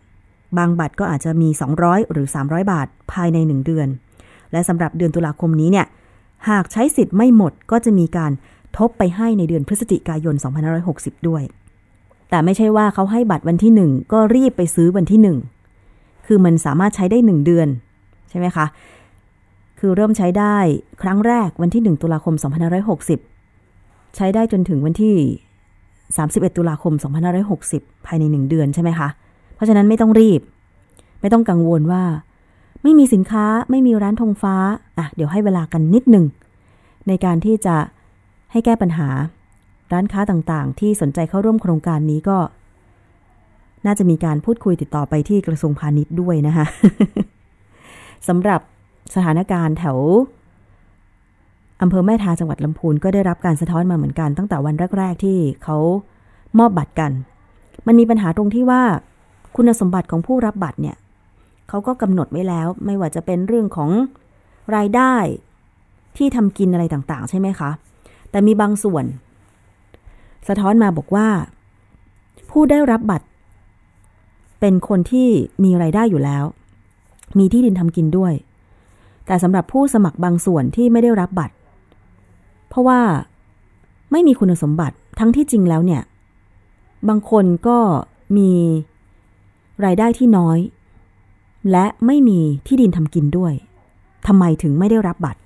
[0.57, 3.87] บางบัตรก็อาจจะมี 200 หรือ 300 บาทภายใน 1 เดือน
[4.51, 5.85] และสำหรับเดือนตุลาคมนี้เนี่ย
[6.49, 8.31] หากใช้สิทธิ์ไม่หมดก็จะมีการ
[8.77, 10.35] ทบไปให้ในเดือนพฤศจิกายน
[10.81, 11.43] 2560 ด้วย
[12.29, 15.37] แต่ไม่ใช่ว่าเขาให้บัตรวันที่หนึ่งก็รีบไปซื้อวันที่หนึ่ง
[16.25, 17.67] คือมันสามารถใช้ได้หนึ่งเดือน
[18.29, 18.65] ใช่ไหมคะ
[19.79, 20.57] คือเริ่มใช้ได้
[21.01, 22.35] ครั้งแรกวันที่ 1 ตุลาคม
[23.25, 25.15] 2560 ใช้ได้จนถึงวันที่
[25.87, 26.93] 31 ตุลาคม
[27.49, 29.09] 2560 ภายใน 1 เดือนใช่ไหมคะ
[29.59, 30.41] เพราะฉะนั้นไม่ต้องรีบ
[31.21, 32.03] ไม่ต้องกังวลว่า
[32.83, 34.55] ไม่มีสินค้าไม่มีร้านธงฟ้า
[34.97, 36.25] อะเดี๋ยวให้เวลากันนิดหนึ่ง
[37.07, 37.75] ในการที่จะ
[38.51, 39.09] ให้แก้ปัญหา
[39.93, 42.37] ร้านค้าต่างๆ ที่สนใจเข้าร่วมโครงการนี้ก็
[43.85, 46.65] น่าจะมีการพูดคุยติดต่อไปที่กระทรวงพาณิชย์ด้วยนะคะ
[48.27, 48.61] สำหรับ
[49.15, 49.97] สถานการณ์แถว
[51.81, 55.77] อำเภอแม่ทาจังหวัดลำพูนก็ได้รับการสะท้อนมาเหมือนกันตั้งแต่วันแรก ๆ ที่เขา
[56.59, 57.11] มอบบัตรกัน
[57.87, 58.81] มันมีปัญหาตรงที่ว่า
[59.61, 60.97] คุณสมบัติของผู้รับบัตรเนี่ย
[61.69, 63.89] เขาก็กำหนดไว้แล้ว ไม่ว่าจะเป็นเรื่องของ
[64.75, 65.13] รายได้
[66.17, 67.69] ที่ทำกินอะไรต่างๆ ใช่ไหมคะ
[68.31, 69.05] แต่มีบางส่วน
[70.47, 71.27] สะท้อนมาบอกว่า
[72.51, 73.27] ผู้ได้รับบัตร
[74.59, 75.29] เป็นคนที่
[75.63, 76.43] มีรายได้อยู่แล้ว
[77.37, 78.33] มีที่ดินทำกินด้วย
[79.25, 81.55] แต่สำหรับผู้สมัครบางส่วนที่ไม่ได้รับบัตร
[82.69, 82.99] เพราะว่า
[84.11, 86.01] ไม่มีคุณสมบัติทั้งที่จริงแล้วเนี่ย
[87.09, 87.77] บางคนก็
[88.37, 88.51] มี
[89.85, 90.59] รายได้ที่น้อย
[91.71, 93.53] และไม่มีที่ดินทำกินด้วย
[94.27, 95.41] ทำไมถึงไม่ได้รับบัตร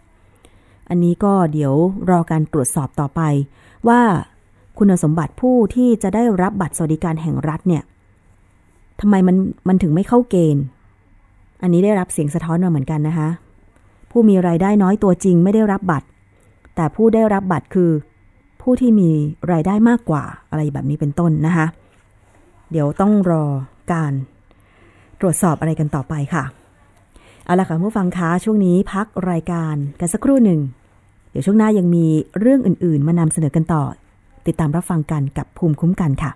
[0.90, 1.74] อันนี้ก็เดี๋ยว
[2.10, 3.22] รอการตรวจสอบต่อไป
[3.88, 4.02] ว่า
[4.78, 7.84] คุณสมบัติผู้ที่จะได้รับบัตรสวัสดิการแห่งรัฐเนี่ย
[9.00, 9.36] ทำไมมัน
[9.68, 10.64] มันถึงไม่เข้าเกณฑ์
[11.62, 13.30] อันนี้ได้รับเสียงสะท้อนมาเหมือนกันนะคะ
[14.12, 16.08] ผู้มีรายได้น้อยตัวจริงไม่ได้รับบัตร
[16.76, 17.92] แต่ผู้ได้รับบัตรคือ
[18.62, 19.10] ผู้ที่มี
[19.52, 21.66] รายได้มากกว่าอะไรแบบนี้เป็นต้นนะคะ
[22.72, 23.44] เดี๋ยวต้องรอ
[23.92, 24.12] การ
[25.20, 26.44] ตรวจสอบอะไรกันต่อไปค่ะ
[27.46, 30.62] เอาละค่ะผู้ฟังคะช่วงนี้พักรายการกันสักครู่หนึ่ง
[31.32, 32.06] เดี๋ยวช่วงหน้ายังมี
[32.40, 33.84] เรื่องอื่น ๆ มานำเสนอกันต่อ
[34.48, 36.32] ติดตามรับฟังกันกับภูมิคุ้มกันค่ะ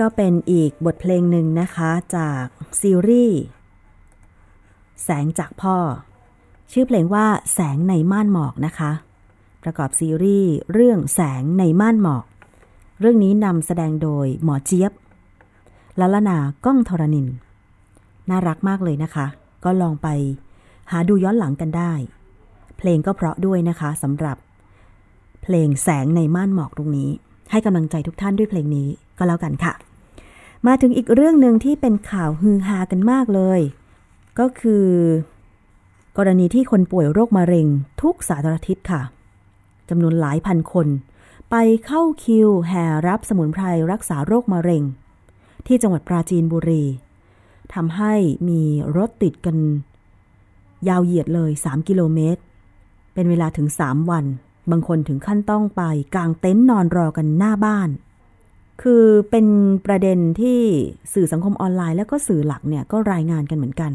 [0.00, 2.44] ก็เป็นอีกบทเพลงหนึ่งนะคะ จาก
[2.80, 3.40] ซีรีส์
[5.04, 5.76] แสงจากพ่อ
[6.72, 8.90] ชื่อเพลงว่าแสงในม่านหมอกนะคะ
[9.62, 12.24] ประกอบซีรีส์เรื่องแสงในม่านหมอก
[13.00, 14.92] เรื่องนี้นำแสดงโดยหมอเจี๊ยบ
[16.00, 17.26] ละละนาก้องธรณิน
[18.30, 19.26] น่ารักมากเลยนะคะ
[19.64, 20.08] ก็ลองไป
[20.90, 21.92] หาดูย้อนหลังกันได้
[22.78, 24.36] เพลงก็เพราะด้วยนะคะสำหรับ
[25.42, 27.10] เพลงแสงในม่านหมอกตรงนี้
[27.50, 28.88] ให้กำลังใจทุกท่านด้วยเพลงนี้
[29.18, 29.85] ก็แล้วกันค่ะ
[30.66, 33.60] มาถึงอีกเรื่องหนึ่งที่เป็นข่าวฮือฮากันมากเลย
[34.38, 34.86] ก็คือ
[36.16, 37.66] กรณีที่คนป่วยโรคมะเร็ง
[38.02, 39.02] ทุกสาธารณทิศค่ะ
[39.88, 40.88] จำนวนหลายพันคน
[41.50, 41.56] ไป
[41.86, 44.82] เข้าคิวแห่รับสมุนไพรรักษาโรคมะเร็ง
[45.66, 46.84] ที่จังหวัดปราจีนบุรี
[47.74, 48.14] ทำให้
[48.48, 48.62] มี
[48.96, 49.56] รถติดกัน
[50.88, 52.40] ยาวเหยียดเลย 3 กิโลเมตร
[53.14, 54.24] เป็นเวลาถึง 3 วัน
[54.70, 55.82] บางคนถึงขั้นต้องไป
[56.14, 57.88] กางเต็นท์นอนรอกันหน้าบ้าน
[58.82, 59.46] คือเป็น
[59.86, 60.60] ประเด็นที่
[61.14, 63.92] สื่อสังคมออนไลน์ แล้วก็สื่อหลักเนี่ยก็รายงานกันเหมือนกัน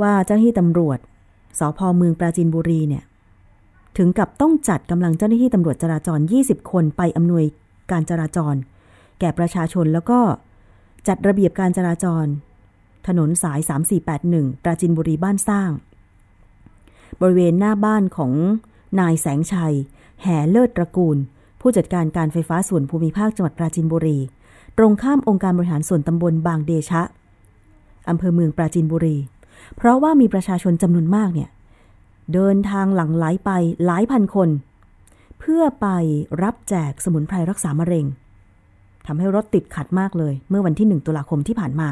[0.00, 0.98] ว่าเจ้าหน้าที่ตำรวจ
[1.58, 3.04] สพเมืองปราจีนบุรีเนี่ย
[3.98, 7.44] ถึงกับต้องจัดกำลังเจ้าหน้าที่ตำรวจจราจร 20 คนไปอำนวย
[7.90, 8.54] การจราจร
[9.20, 10.18] แก่ประชาชนแล้วก็
[11.08, 12.26] จัดระเบียบการจราจร
[13.06, 13.60] ถนนสาย
[14.10, 15.70] 3481 ปราจินบุรีบ้านสร้าง
[17.20, 18.32] บริเวณหน้าบ้านของ
[19.00, 19.74] นายแสงชัย
[20.22, 21.16] แห่เลิศตระกูล
[21.62, 24.18] ผู้จัดการการไฟฟ้าส่วนภูมิภาคจังหวัดปราจินบุรี
[24.78, 27.02] ตรงข้ามองค์การบริหารส่วนตำบลบางเดชะ
[28.08, 29.16] อำเภอเมืองปราจินบุรี
[29.76, 31.50] เพราะว่ามีประชาชนจำนวนมากเนี่ย
[32.34, 33.50] เดินทางหลังไหลไป
[33.84, 34.48] หลายพันคน
[35.38, 35.88] เพื่อไป
[36.42, 38.06] รับแจกสมุนไพรรักษามะเร็ง
[39.06, 41.88] ทำให้รถติดขัดมากเลย เมื่อวันที่ 1 ตุลาคมที่ผ่านมา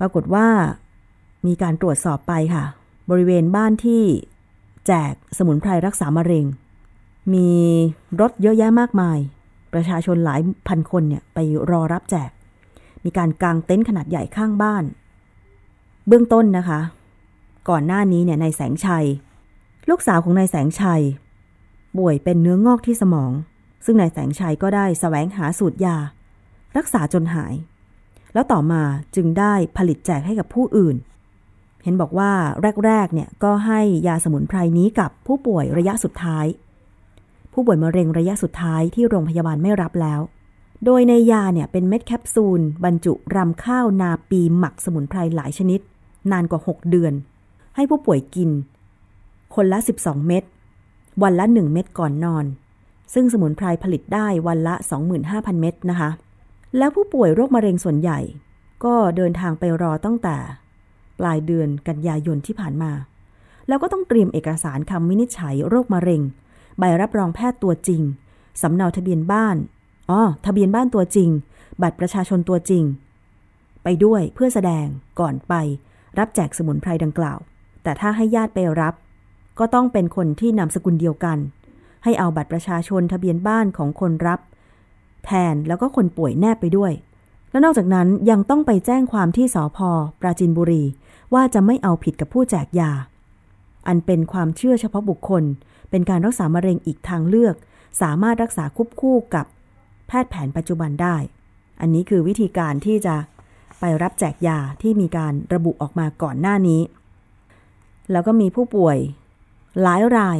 [0.00, 0.46] ปรากฏว่า
[1.46, 2.64] มีการตรวจสอบไปค่ะ
[3.10, 4.02] บริเวณบ้านที่
[4.86, 6.44] แจกสมุนไพรรักษามะเร็ง
[7.34, 7.50] มี
[8.20, 9.18] รถเยอะแยะมากมาย
[9.72, 11.38] ประชาชนหลายพันคนเนี่ยไป
[11.70, 12.30] รอรับแจก
[13.04, 14.84] มีการกางเต็นท์ขนาดใหญ่ข้างบ้าน
[16.08, 16.80] เบื้องต้นนะคะ
[17.68, 19.06] ก่อนหน้านี้เนี่ยนายแสงชัย
[19.88, 21.02] ลูกสาวของนายแสงชัย
[21.96, 23.32] ป่วยเป็นเนื้องอกที่สมอง
[23.84, 25.96] ซึ่งนายแสงชัยก็ได้สแสวงหาสูตรยา
[26.76, 27.54] รักษาจนหาย
[28.34, 28.82] แล้วต่อมา
[29.16, 30.96] จึงได้ผลิตแจกให้กับผู้อื่น
[31.82, 32.32] เห็นบอกว่า
[32.86, 36.46] แรก ๆ เนี่ยก็ให้ยาสมุนไพรนี้กับผู้ป่วยระยะสุดท้าย
[37.60, 40.20] ผู้ป่วยมะเร็งระยะสุดท้ายที่โรงพยาบาลไม่รับแล้ว
[40.84, 45.80] โดยในยาเนี่ยเป็นเม็ดแคปซูล บรรจุรำข้าวนาปีหมักสมุนไพรหลายชนิด
[46.32, 47.12] นานกว่า 6 เดือน
[47.76, 48.50] ให้ผู้ป่วยกิน
[49.54, 50.44] คนละ 12 เม็ด
[51.22, 52.44] วันละ 1 เม็ดก่อนนอน
[53.14, 54.74] ซึ่งสมุนไพรผลิตได้วันละ
[55.18, 56.10] 25,000 เม็ดนะคะ
[56.78, 58.20] แล้วผู้ป่วยโรคมะเร็งส่วนใหญ่
[58.84, 60.36] ก็เดินทางไปรอตั้งแต่
[61.18, 62.92] ปลายเดือนกันยายนที่ผ่านมา
[63.68, 66.22] แล้วก็ต้องเตรียมเอกสารคำวินิจฉัยโรคมะเร็ง
[66.78, 68.02] ใบรับรองแพทย์ตัวจริง
[68.62, 69.56] สำเนาทะเบียนบ้าน
[70.10, 71.30] อ๋อทะเบียนบ้านตัวจริง
[71.82, 72.84] บัตรประชาชนตัวจริง
[73.82, 74.86] ไปด้วยเพื่อแสดง
[75.20, 75.54] ก่อนไป
[76.18, 77.38] รับแจกสมุนไพรดังกล่าว
[77.82, 78.94] แต่ถ้าให้ญาติไปรับ
[79.58, 81.38] ก็ต้องเป็นคนที่นามสกุลเดียวกัน
[82.04, 84.40] ให้เอาบัตรประชาชนทะเบียนบ้านของคนรับ
[85.24, 86.92] แทนแล้วก็คนป่วยแนบไปด้วย
[87.50, 90.84] และนอกจากนั้นยังต้องไปแจ้งความที่สอพอปราจินบุรี
[91.34, 92.90] ว่าจะไม่เอาผิดกับผู้แจกยา
[93.86, 95.42] อันเป็นความเชื่อเฉพาะบุคคล
[95.90, 97.54] เป็นการรักษามะเร็งอีกทางเลือก
[98.02, 99.46] สามารถรักษาควบคู่กับ
[100.06, 101.16] แพทย์แผนปัจจุบันได้
[101.80, 103.16] อันนี้คือวิธีการที่จะ
[103.80, 106.80] ไปรับแจกยาที่มีการระบุออกมาก่อนหน้านี้
[108.12, 108.98] แล้วก็มีผู้ป่วย
[109.82, 110.38] หลายราย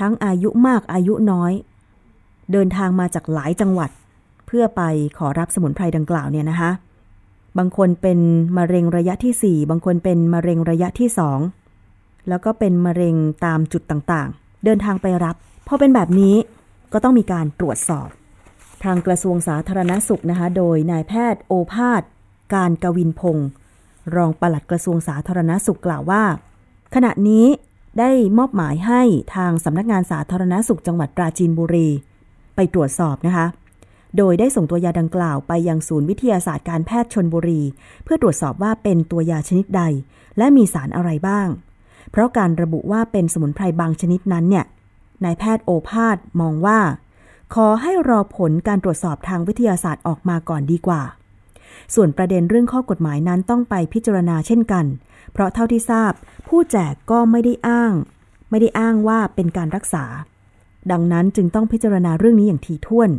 [0.00, 1.52] ทั้งอายุมากอายุน้อย
[2.52, 3.90] เดินทางมาจากหลายจังหวัด
[4.46, 4.82] เพื่อไป
[5.18, 6.70] ขอรับสมุนไพรดังกล่าวเนี่ยนะคะ
[7.58, 8.18] บางคนเป็น
[8.56, 11.08] มะเร็งระยะที่ 4 บางคนเป็นมะเร็งระยะที่
[11.64, 15.36] 2 แล้วก็เป็นมะเร็งตามจุดต่างๆ เดินทางไปรับ
[15.66, 16.36] พอเป็นแบบนี้
[16.92, 18.08] ก็ต้องมีการตรวจสอบ
[18.84, 22.02] ทางกระทรวงสาธารณสุขนะคะ โดยนายแพทย์โอภาส
[22.54, 23.48] การกวินพงศ์
[24.16, 26.24] รองปลัดกระทรวงสาธารณสุขกล่าวว่า
[26.94, 27.46] ขณะนี้
[27.98, 29.02] ได้มอบหมายให้
[29.36, 31.88] ทางสำนักงานสาธารณสุขจังหวัดปราจีนบุรี
[32.54, 33.46] ไปตรวจสอบนะคะ
[34.16, 37.62] โดยได้ส่งตัวยาดังกล่าวไปยังศูนย์วิทยาศาสตร์การแพทย์ชนบุรี
[38.04, 39.82] เพื่อตรวจสอบว่าเป็นตัวยาชนิดใด
[40.38, 41.48] และมีสารอะไรบ้าง
[42.10, 44.64] เพราะการระบุว่าเป็นสมุนไพรบางชนิดนั้นเนี่ย
[45.24, 46.78] นายแพทย์โอภาสมองว่า
[47.54, 51.02] ขอให้รอผลการตรวจสอบทางวิทยาศาสตร์ออกมาก่อนดีกว่า
[51.94, 54.84] ส่วนประเด็นเรื่องข้อกฎหมายนั้นต้องไปพิจารณาเช่นกัน
[55.32, 56.12] เพราะเท่าที่ทราบ
[56.48, 57.92] ผู้แจกก็ไม่ได้อ้าง
[58.50, 60.04] ไม่ได้อ้างว่าเป็นการรักษา
[60.90, 63.10] ดังนั้นจึงต้องพิจารณาเรื่องนี้อย่างถี่ถ้วน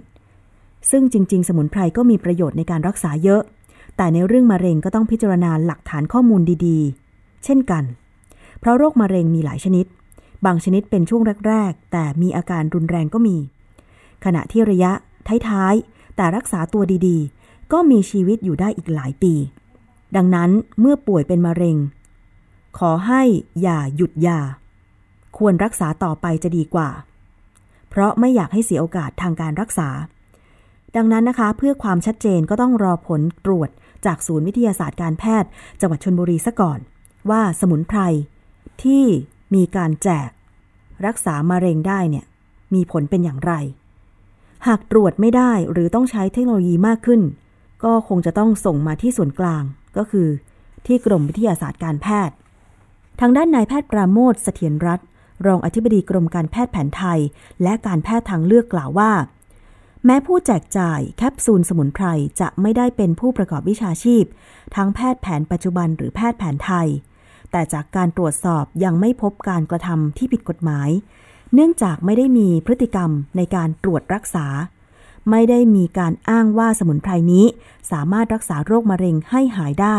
[0.92, 3.42] ซึ่งจริง ๆ สมุนไพรก็มีประโยชน์ในการรักษาเยอะ
[3.98, 7.84] แต่ในเรื่องมะเร็งก็ต้องพิจารณาหลักฐานข้อมูลดีๆ เช่นกัน
[8.60, 9.86] เพราะโรคมะเร็งมีหลายชนิด
[10.46, 13.38] บางชนิดเป็นช่วงแรก ๆ แต่มีอาการรุนแรงก็มี
[14.26, 14.92] ขณะที่ระยะ
[15.50, 19.34] ท้ายๆ แต่รักษาตัวดีๆ ก็มีชีวิตอยู่ได้อีกหลายปี
[20.16, 20.50] ดังนั้น
[20.80, 21.78] เมื่อป่วยเป็นมะเร็ง
[22.78, 23.22] ขอให้
[23.62, 24.40] อย่าหยุดยา
[25.38, 26.90] ควรรักษาต่อไปจะดีกว่า
[27.90, 29.90] เพราะไม่อยากให้เสียโอกาสทางการรักษา
[30.96, 33.70] ดังนั้นนะคะ เพื่อความชัดเจนก็ต้องรอผลตรวจ
[34.06, 35.50] จากศูนย์วิทยาศาสตร์การแพทย์
[35.82, 36.80] จังหวัดชนบุรีซะก่อน
[37.30, 38.00] ว่าสมุนไพร
[38.84, 39.06] ที่
[39.56, 40.30] มีการแจก
[41.06, 42.26] รักษามะเร็งได้เนี่ย
[42.74, 43.54] มีผลเป็นอย่างไร
[44.68, 47.22] หากตรวจไม่ได้หรือต้องใช้เทคโนโลยีมากขึ้น
[47.84, 49.64] ก็คงจะต้องส่งมาที่ส่วนกลาง
[49.98, 50.28] ก็คือ
[50.86, 52.36] ที่กรมวิทยาศาสตร์การแพทย์
[53.20, 55.08] ทางด้านนายแพทย์ปราโมทเสถียรรัตน์
[55.46, 57.20] รองอธิบดีกรมการแพทย์แผนไทย
[57.64, 59.12] และการแพทย์ทางเลือกกล่าวว่า
[60.06, 62.06] แม้ผู้แจกจ่ายแคปซูลสมุนไพร
[62.40, 64.24] จะไม่ได้เป็นผู้ประกอบวิชาชีพ
[64.76, 66.88] ทั้งแพทย์แผนปัจจุบันหรือแพทย์แผนไทย
[67.52, 70.90] แต่จากการตรวจสอบยังไม่พบการกระทำที่ผิดกฎหมาย
[71.54, 74.48] เนื่องจากไม่ได้มีพฤติกรรมในการตรวจรักษา
[75.30, 77.46] ไม่ได้มีการอ้างว่าสมุนไพรนี้
[77.92, 79.98] สามารถรักษาโรคมะเร็งให้หายได้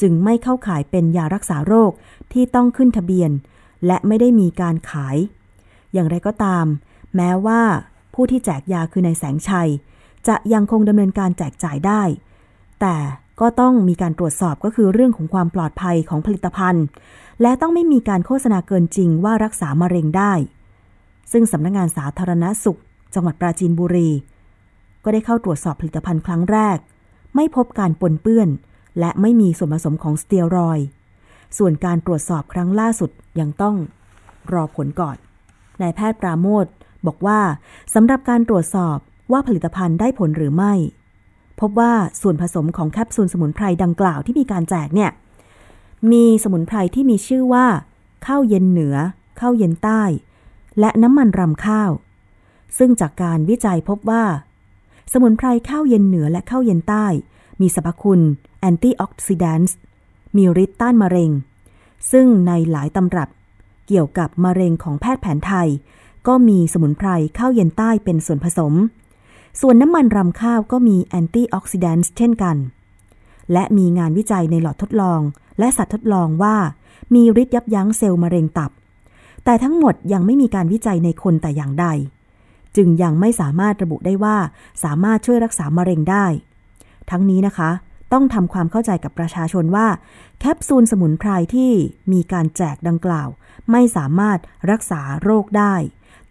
[0.00, 1.92] จึงไม่เข้าข่ายเป็นยารักษาโรค
[2.32, 3.30] ที่ต้องขึ้นทะเบียน
[3.86, 5.16] และไม่ได้มีการขาย
[5.92, 6.66] อย่างไรก็ตาม
[7.16, 7.62] แม้ว่า
[8.14, 9.70] ผู้ที่แจกยาคือนายแสงชัย
[10.28, 12.02] จะยังคงดำเนินการแจกจ่ายได้
[12.80, 12.96] แต่
[13.40, 16.84] ก็ต้องมีการตรวจสอบก็คือเรื่องของความปลอดภัยของผลิตภัณฑ์
[17.42, 20.32] และต้องไม่มีการโฆษณาเกินจริงว่ารักษามะเร็งได้
[21.32, 22.80] ซึ่งสำนักงงานสาธารณสุข
[23.14, 24.10] จังหวัดปราจีนบุรี
[25.04, 26.78] ก็ได้เข้าตรวจสอบผลิตภัณฑ์ครั้งแรก
[27.34, 28.48] ไม่พบการปนเปื้อน
[29.00, 30.78] และไม่มีส่วนผสมของสเตียรอย
[31.58, 33.10] ส่วนการตรวจสอบครั้งล่าสุด
[33.40, 33.76] ยังต้อง
[34.52, 35.16] รอผลก่อน
[35.80, 36.66] นายแพทย์ปราโมท
[37.06, 37.40] บอกว่า
[37.94, 38.98] สำหรับการตรวจสอบ
[39.32, 40.74] ว่าผลิตภัณฑ์ได้ผลหรือไม่
[41.60, 45.10] พบว่าส่วนผสมของแคปซูลสมุนไพรดังกล่าวที่มีการแจกเนี่ย
[46.12, 47.66] มีสมุนไพรที่มีชื่อว่า
[48.26, 48.96] ข้าวเย็นเหนือ
[49.40, 50.02] ข้าวเย็นใต้
[50.80, 51.90] และน้ำมันรำข้าว
[52.78, 54.24] ซึ่งจากการวิจัยพบว่า
[55.12, 57.06] สมุนไพรข้าวเย็นเหนือและข้าวเย็นใต้
[57.60, 58.20] มีสรรพคุณ
[58.60, 59.76] antioxidant
[60.36, 61.30] มีฤทธิ์ต้านมะเร็ง
[62.12, 63.28] ซึ่งในหลายตำรับ
[63.86, 65.68] เกี่ยวกับมะเร็งของแพทย์แผนไทย
[66.26, 68.74] ก็มีสมุนไพรข้าวเย็นใต้เป็นส่วนผสม
[69.60, 72.56] ส่วนน้ำมันรำข้าวก็มี antioxidant เช่นกัน
[73.52, 75.20] และมีงานวิจัยในหลอดทดลอง
[75.58, 76.56] และสัตว์ทดลองว่า
[77.14, 78.70] มีฤทธิ์ยับยั้งเซลล์มะเร็งตับ
[79.44, 81.86] แต่ทั้งหมดยังไม่มีการวิจัยในคนแต่อย่างใด
[82.76, 84.36] จึงยังไม่สามารถระบุได้ว่า
[84.84, 86.26] สามารถช่วยรักษามะเร็งได้
[87.10, 87.70] ทั้งนี้นะคะ
[88.12, 89.86] ต้องทำความเข้าใจกับประชาชนว่า
[90.38, 91.72] แคปซูลสมุนไพรที่
[92.12, 93.28] มีการแจกดังกล่าว
[93.70, 94.38] ไม่สามารถ
[94.70, 95.74] รักษาโรคได้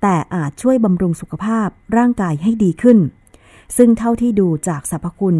[0.07, 2.97] แต่อาจช่วยบำรุงสุขภาพร่างกายให้ดีขึ้น
[3.77, 5.37] ซึ่งเท่าที่ดูจากสรรพคุณ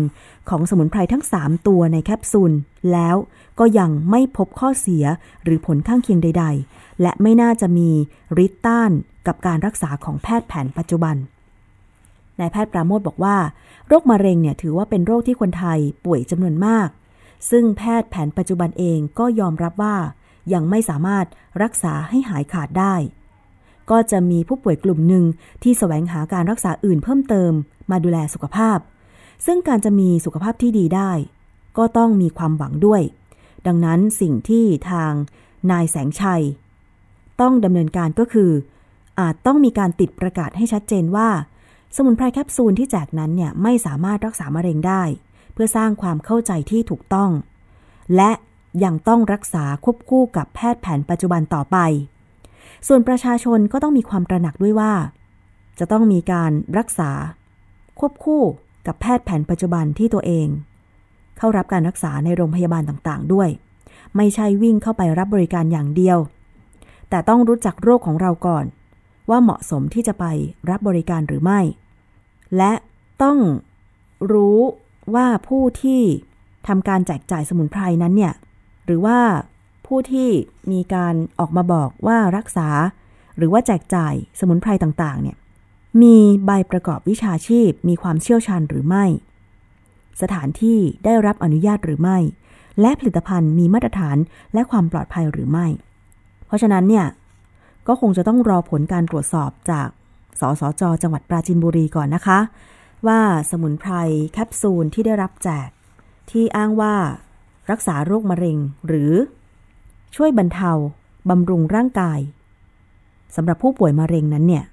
[0.49, 2.53] ของสมุนไพรทั้ง 3 ตัวในแคปซูล
[2.91, 3.15] แล้ว
[3.59, 5.05] ก็ยังไม่พบข้อเสีย
[5.43, 7.89] หรือผลข้างเคียงใด ๆ และไม่น่าจะมี
[8.45, 8.91] ฤทธิ์ต้าน
[9.27, 11.15] กับการรักษาของแพทย์แผนปัจจุบัน
[12.39, 13.37] นายแพทย์ปราโมทบอกว่า
[13.87, 16.89] โรคมะเร็งเนี่ยถือว่าเป็นโรคที่คนไทยป่วยจำนวนมาก
[17.49, 19.95] ซึ่งแพทย์แผนปัจจุบันเองก็ยอมรับว่า
[20.53, 21.25] ยังไม่สามารถ
[21.63, 22.95] รักษาให้หายขาดได้
[23.91, 25.23] ก็จะมีผู้ป่วยกลุ่มหนึ่ง
[25.63, 27.51] ที่แสวงหาการรักษาอื่นเพิ่มเติม
[27.91, 28.77] มาดูแลสุขภาพ
[29.45, 31.11] ซึ่งการจะมีสุขภาพที่ดีได้
[31.77, 33.01] ก็ต้องมีความหวังด้วย
[33.67, 35.11] ดังนั้นสิ่งที่ทาง
[35.71, 36.43] นายแสงชัย
[37.41, 38.51] ต้องดำเนินการก็คือ
[39.19, 41.29] อาจต้องมีการติดประกาศให้ชัดเจนว่า
[41.95, 45.03] สมุนไพรแคปซูลที่แจกนั้นเนี่ยไม่สามารถรักษามะเร็งได้
[45.53, 47.31] เพื่อสร้างความเข้าใจที่ถูกต้อง
[48.15, 48.31] และ
[48.83, 51.77] ยังต้องรักษาควบคู่กับแพทย์แผนปัจจุบันต่อไป
[52.87, 54.93] ส่วนประชาชนก็ต้องมีความตระหนักด้วยว่า
[55.79, 57.11] จะต้องมีการรักษา
[57.99, 58.43] ควบคู่
[58.87, 60.47] กับแพทย์แผนปัจจุบันที่ตัวเอง
[61.37, 63.49] เข้ารับการรักษาในโรงพยาบาลต่างๆ ด้วย
[64.15, 66.17] ไม่ใช่วิ่งเข้าไปรับบริการอย่างเดียว
[67.09, 68.65] แต่ต้องรู้จักโรคของเราก่อน
[69.29, 70.25] ว่าเหมาะสมที่จะไป
[70.69, 71.59] รับบริการหรือไม่
[72.57, 72.73] และ
[73.23, 73.37] ต้อง
[74.31, 74.59] รู้
[75.15, 76.01] ว่าผู้ที่
[76.67, 78.33] ทำการแจกจ่ายสมุนไพรนั้นเนี่ย
[78.85, 79.17] หรือว่า
[79.85, 80.29] ผู้ที่
[80.71, 82.69] มีการออกมาบอกว่ารักษา
[83.37, 85.37] หรือว่าแจกจ่ายสมุนไพรต่างๆ เนี่ย
[86.01, 89.05] มีใบประกอบวิชาชีพ มีความเชี่ยวชาญหรือไม่
[90.21, 92.17] สถานที่ได้รับอนุญาตหรือไม่
[92.81, 94.17] และผลิตภัณฑ์มีมาตรฐาน
[94.53, 95.67] และความปลอดภัยหรือไม่
[96.45, 97.05] เพราะฉะนั้นเนี่ย
[97.87, 99.87] ก็คงจะต้องรอผลการตรวจสอบจาก
[100.39, 102.39] สสจ จังหวัดปราจีนบุรีก่อนนะคะ
[103.07, 103.19] ว่า
[103.49, 103.93] สมุนไพร
[104.33, 105.69] แคปซูลที่ได้รับแจก
[106.31, 106.95] ที่อ้างว่า
[107.71, 108.57] รักษาโรคมะเร็ง
[108.87, 109.13] หรือ
[110.15, 110.71] ช่วยบรรเทา
[111.29, 112.19] บำรุงร่างกาย
[113.35, 114.65] สำหรับผู้ป่วยมะเร็งนั้นเนี่ย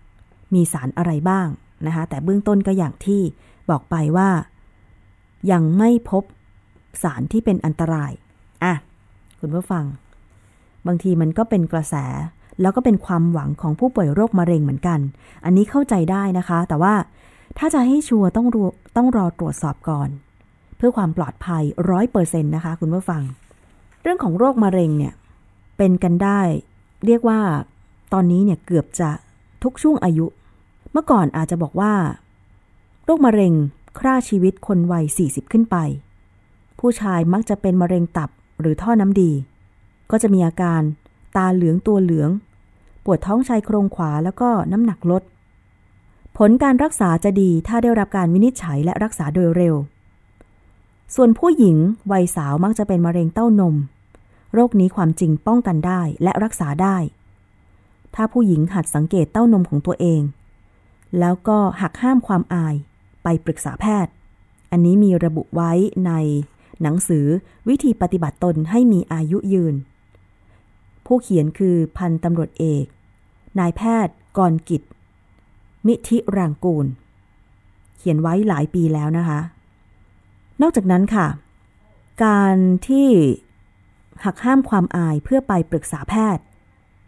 [0.54, 1.48] มีสารอะไรบ้าง
[1.86, 3.22] นะคะแต่เบื้องต้นก็อย่างที่
[3.70, 4.28] บอกไปว่า
[5.52, 6.24] ยังไม่พบ
[7.02, 8.12] สารที่เป็นอันตราย
[8.64, 8.74] อะ
[9.40, 9.84] คุณผู้ฟัง
[10.86, 11.94] บางทีมันก็เป็นกระแส
[12.60, 14.98] แล้วก็เป็นความหวังของผู้ป่วยโรคมะเร็งเหมือนกัน
[15.44, 16.94] อันนี้เข้าใจได้นะคะ แต่ว่า
[17.58, 18.56] ถ้าจะให้ชัวร์ต้องร
[18.96, 20.08] ต้องรอตรวจสอบก่อน
[20.76, 23.22] เพื่อความปลอดภัยร้อยเปอร์เซ็นต์นะคะ คุณผู้ฟัง
[24.02, 25.12] เรื่องของโรคมะเร็งเนี่ย
[25.76, 26.40] เป็นกันได้
[27.06, 27.40] เรียกว่า
[28.12, 29.10] ตอนนี้เนี่ยเกือบจะ
[29.62, 30.26] ทุกช่วงอายุ
[30.92, 31.94] เมื่อก่อนอาจจะบอกว่า
[33.04, 33.54] โรคมะเร็ง
[33.98, 35.76] ฆ่าชีวิตคนวัย 40 ขึ้นไป
[36.78, 39.32] ผู้ชายมักจะเป็นมะเร็งตับหรือท่อน้ำดี
[40.10, 40.82] ก็จะมีอาการ
[41.36, 42.30] ตาเหลืองตัวเหลือง
[43.04, 45.22] ปวดท้องชายโครงขวาแล้วก็น้ำหนักลด
[46.38, 49.74] ผลการรักษาจะดีถ้าได้รับการวินิจฉัยและรักษาโดยเร็ว
[51.14, 51.76] ส่วนผู้หญิง
[52.12, 53.74] วัยสาวมักจะเป็นมะเร็งเต้านม
[54.52, 56.96] โรคนี้ความจริงป้องกันได้และรักษาได้
[58.14, 60.22] ถ้าผู้หญิงหัดสังเกตเต้านมของตัวเอง
[61.18, 62.74] แล้วก็หักห้ามความอาย
[63.22, 64.12] ไปปรึกษาแพทย์
[64.70, 65.72] อันนี้มีระบุไว้
[66.06, 66.12] ใน
[66.82, 67.26] หนังสือ
[67.68, 69.74] วิธีปฏิบัติตนให้มีอายุยืน
[71.06, 72.84] ผู้เขียนคือพันตำรวจเอก
[73.58, 74.82] นายแพทย์กรกิจ
[75.86, 76.86] มิธิรางกูล
[77.98, 79.40] เขียนไว้หลายปีแล้วนะคะ
[80.62, 81.26] นอกจากนั้นค่ะ
[82.24, 82.56] การ
[82.88, 83.08] ที่
[84.24, 86.42] หักห้ามความอายเพื่อไปปรึกษาแพทย์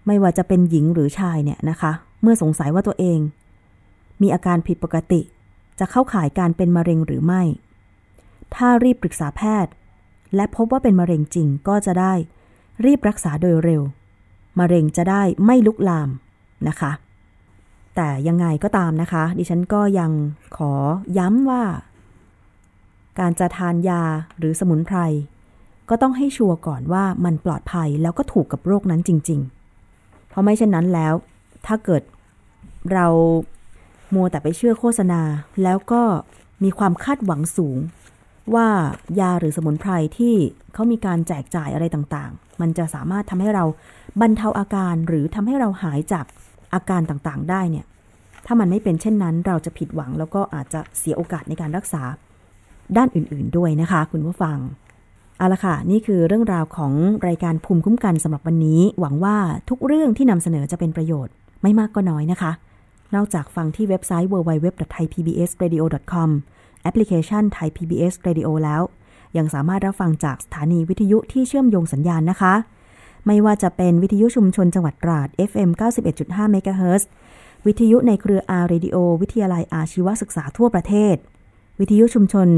[0.07, 1.93] ไม่ว่าจะเป็นหญิงหรือชายเนี่ยนะคะ
[2.23, 3.19] เมื่อสงสัยว่าตัวเอง
[4.23, 5.21] มีอาการผิดปกติ
[5.79, 7.43] จะเข้าข่ายการเป็นมะเร็งหรือไม่
[8.55, 9.73] ถ้ารีบปรึกษาแพทย์
[10.37, 12.13] และพบว่าเป็นมะเร็งจริงก็จะได้
[12.85, 13.83] รีบรักษาโดยเร็ว
[14.59, 16.09] มะเร็งจะได้ไม่ลุกลาม
[16.69, 16.93] นะคะ
[17.97, 20.11] แต่ยังไงก็ตามนะคะ ดิฉันก็ยัง
[20.57, 20.73] ขอ
[21.19, 21.65] ย้ำว่า
[23.19, 24.03] การจะทานยา
[24.39, 24.99] หรือสมุนไพร
[25.91, 29.41] ก็ต้องให้ชัวร์ก่อนว่ามันปลอดภัยแล้วก็ถูกกับโรคนั้นจริง
[29.85, 31.15] ๆ เพราะไม่เช่นนั้นแล้ว
[31.67, 32.03] ถ้าเกิด
[32.93, 33.07] เรา
[34.15, 35.21] มัวแต่ไปเชื่อโฆษณา
[35.63, 36.03] แล้วก็
[36.65, 37.79] มีความคาดหวังสูง
[38.55, 38.69] ว่า
[39.21, 40.35] ยาหรือสมุนไพรที่
[40.75, 43.65] เขามีการแจกจ่ายอะไรต่างๆ มันจะสามารถทำให้เรา
[44.21, 46.27] บรรเทาอาการหรือทำให้เราหายจาก
[46.75, 47.87] อาการต่างๆ ได้เนี่ย
[48.47, 52.03] ถ้ามันไม่เป็นเช่นนั้นเราจะผิดหวังแล้วก็อาจจะเสียโอกาสในการรักษา
[52.97, 54.57] ด้านอื่นๆด้วยนะคะ คุณผู้ฟัง
[55.39, 56.93] เอาละค่ะ นี่คือเรื่องราวของ
[57.29, 59.37] รายการภูมิคุ้มกันสำหรับวันนี้ หวังว่า
[59.69, 61.33] ทุกเรื่องที่นำเสนอจะเป็นประโยชน์
[61.63, 62.53] ไม่มากก็น้อยนะคะ
[63.15, 66.29] นอกจากฟังที่เว็บไซต์ www.thaipbsradio.com
[66.83, 68.83] แอปพลิเคชัน Thai PBS Radio แล้ว
[69.37, 72.55] ยังสามารถรับฟังจากสถานีวิทยุที่เชื่อมโยงสัญญาณนะคะ
[73.27, 75.71] ไม่ว่าจะเป็นวิทยุชุมชนจังหวัดตราด FM
[76.11, 77.09] 91.5เมกะเฮิรตซ์
[77.67, 81.17] วิทยุในเครือ R Radio วิทยาลัยอาชีวศึกษาทั่วประเทศ
[81.81, 82.49] วิทยุชุมชน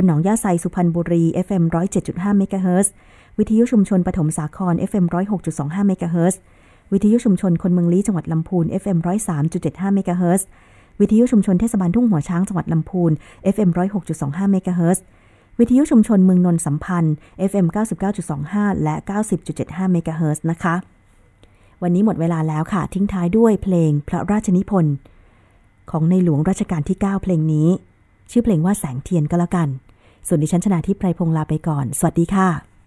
[0.00, 1.64] คนหนองยาไซสุพรรณบุรี FM
[2.00, 2.92] 107.5เมกะเฮิรตซ์
[3.38, 5.04] วิทยุชุมชนปฐมสาคร FM
[5.46, 6.40] 106.25เมกะเฮิรตซ์
[6.92, 8.98] วิทยุชุมชนคนเมืองลี้จังหวัดลำพูน FM
[9.46, 10.46] 103.75เมกะเฮิรตซ์
[11.00, 13.12] วิทยุชุมชนเทศบาลทุ่งหัวช้างจังหวัดลำพูน
[13.54, 13.70] FM
[14.10, 15.02] 106.25เมกะเฮิรตซ์
[15.58, 17.14] วิทยุชุมชนเมืองนนท์สัมพันธ์
[17.50, 17.66] FM
[18.24, 18.94] 99.25 และ
[19.44, 20.74] 90.75เมกะเฮิรตซ์นะคะ
[21.82, 24.94] วันนี้หมดเวลาแล้วค่ะ ทิ้งท้ายด้วยเพลงพระราชนิพนธ์
[25.90, 27.68] ของในหลวงรัชกาลที่ 9 เพลงนี้
[28.30, 29.70] ชื่อเพลงว่าแสงเทียนก็แล้วกัน
[30.28, 32.77] ส่วนดิฉันชนะทิพไพรพงศ์ลาไปก่อน สวัสดีค่ะ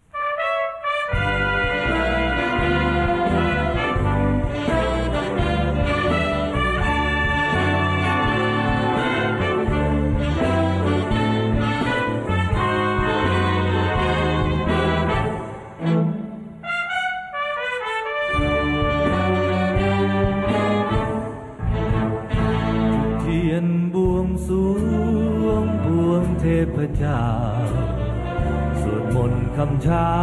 [29.83, 30.15] เช้า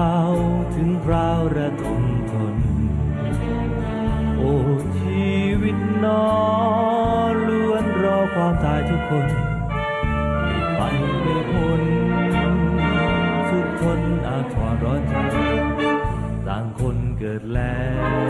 [0.75, 2.57] ถึงคราวระทมทน
[4.39, 4.55] โอ้
[4.99, 5.33] ชี
[5.63, 6.25] วิตนอ
[7.49, 9.29] ล้วนรอความตายทุกคน
[10.77, 10.81] ไป
[11.23, 11.83] ไม่พ้น
[13.49, 15.15] สุดทนอาทรร้อนใจ
[16.47, 17.83] ต่างคนเกิดแล้
[18.23, 18.27] ว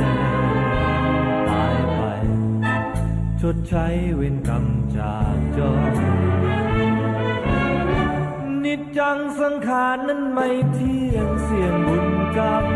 [1.50, 2.02] ตายไป
[3.40, 4.64] ชดใช้เวรกรรม
[4.96, 5.72] จากจอ
[9.51, 12.66] สังขารนั้นไม่เที่ยงเสี่ยงบุญกรรม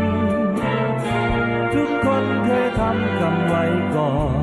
[1.73, 3.63] ทุกคนเคยทำกรรมไว้
[3.95, 4.11] ก่อ
[4.41, 4.42] น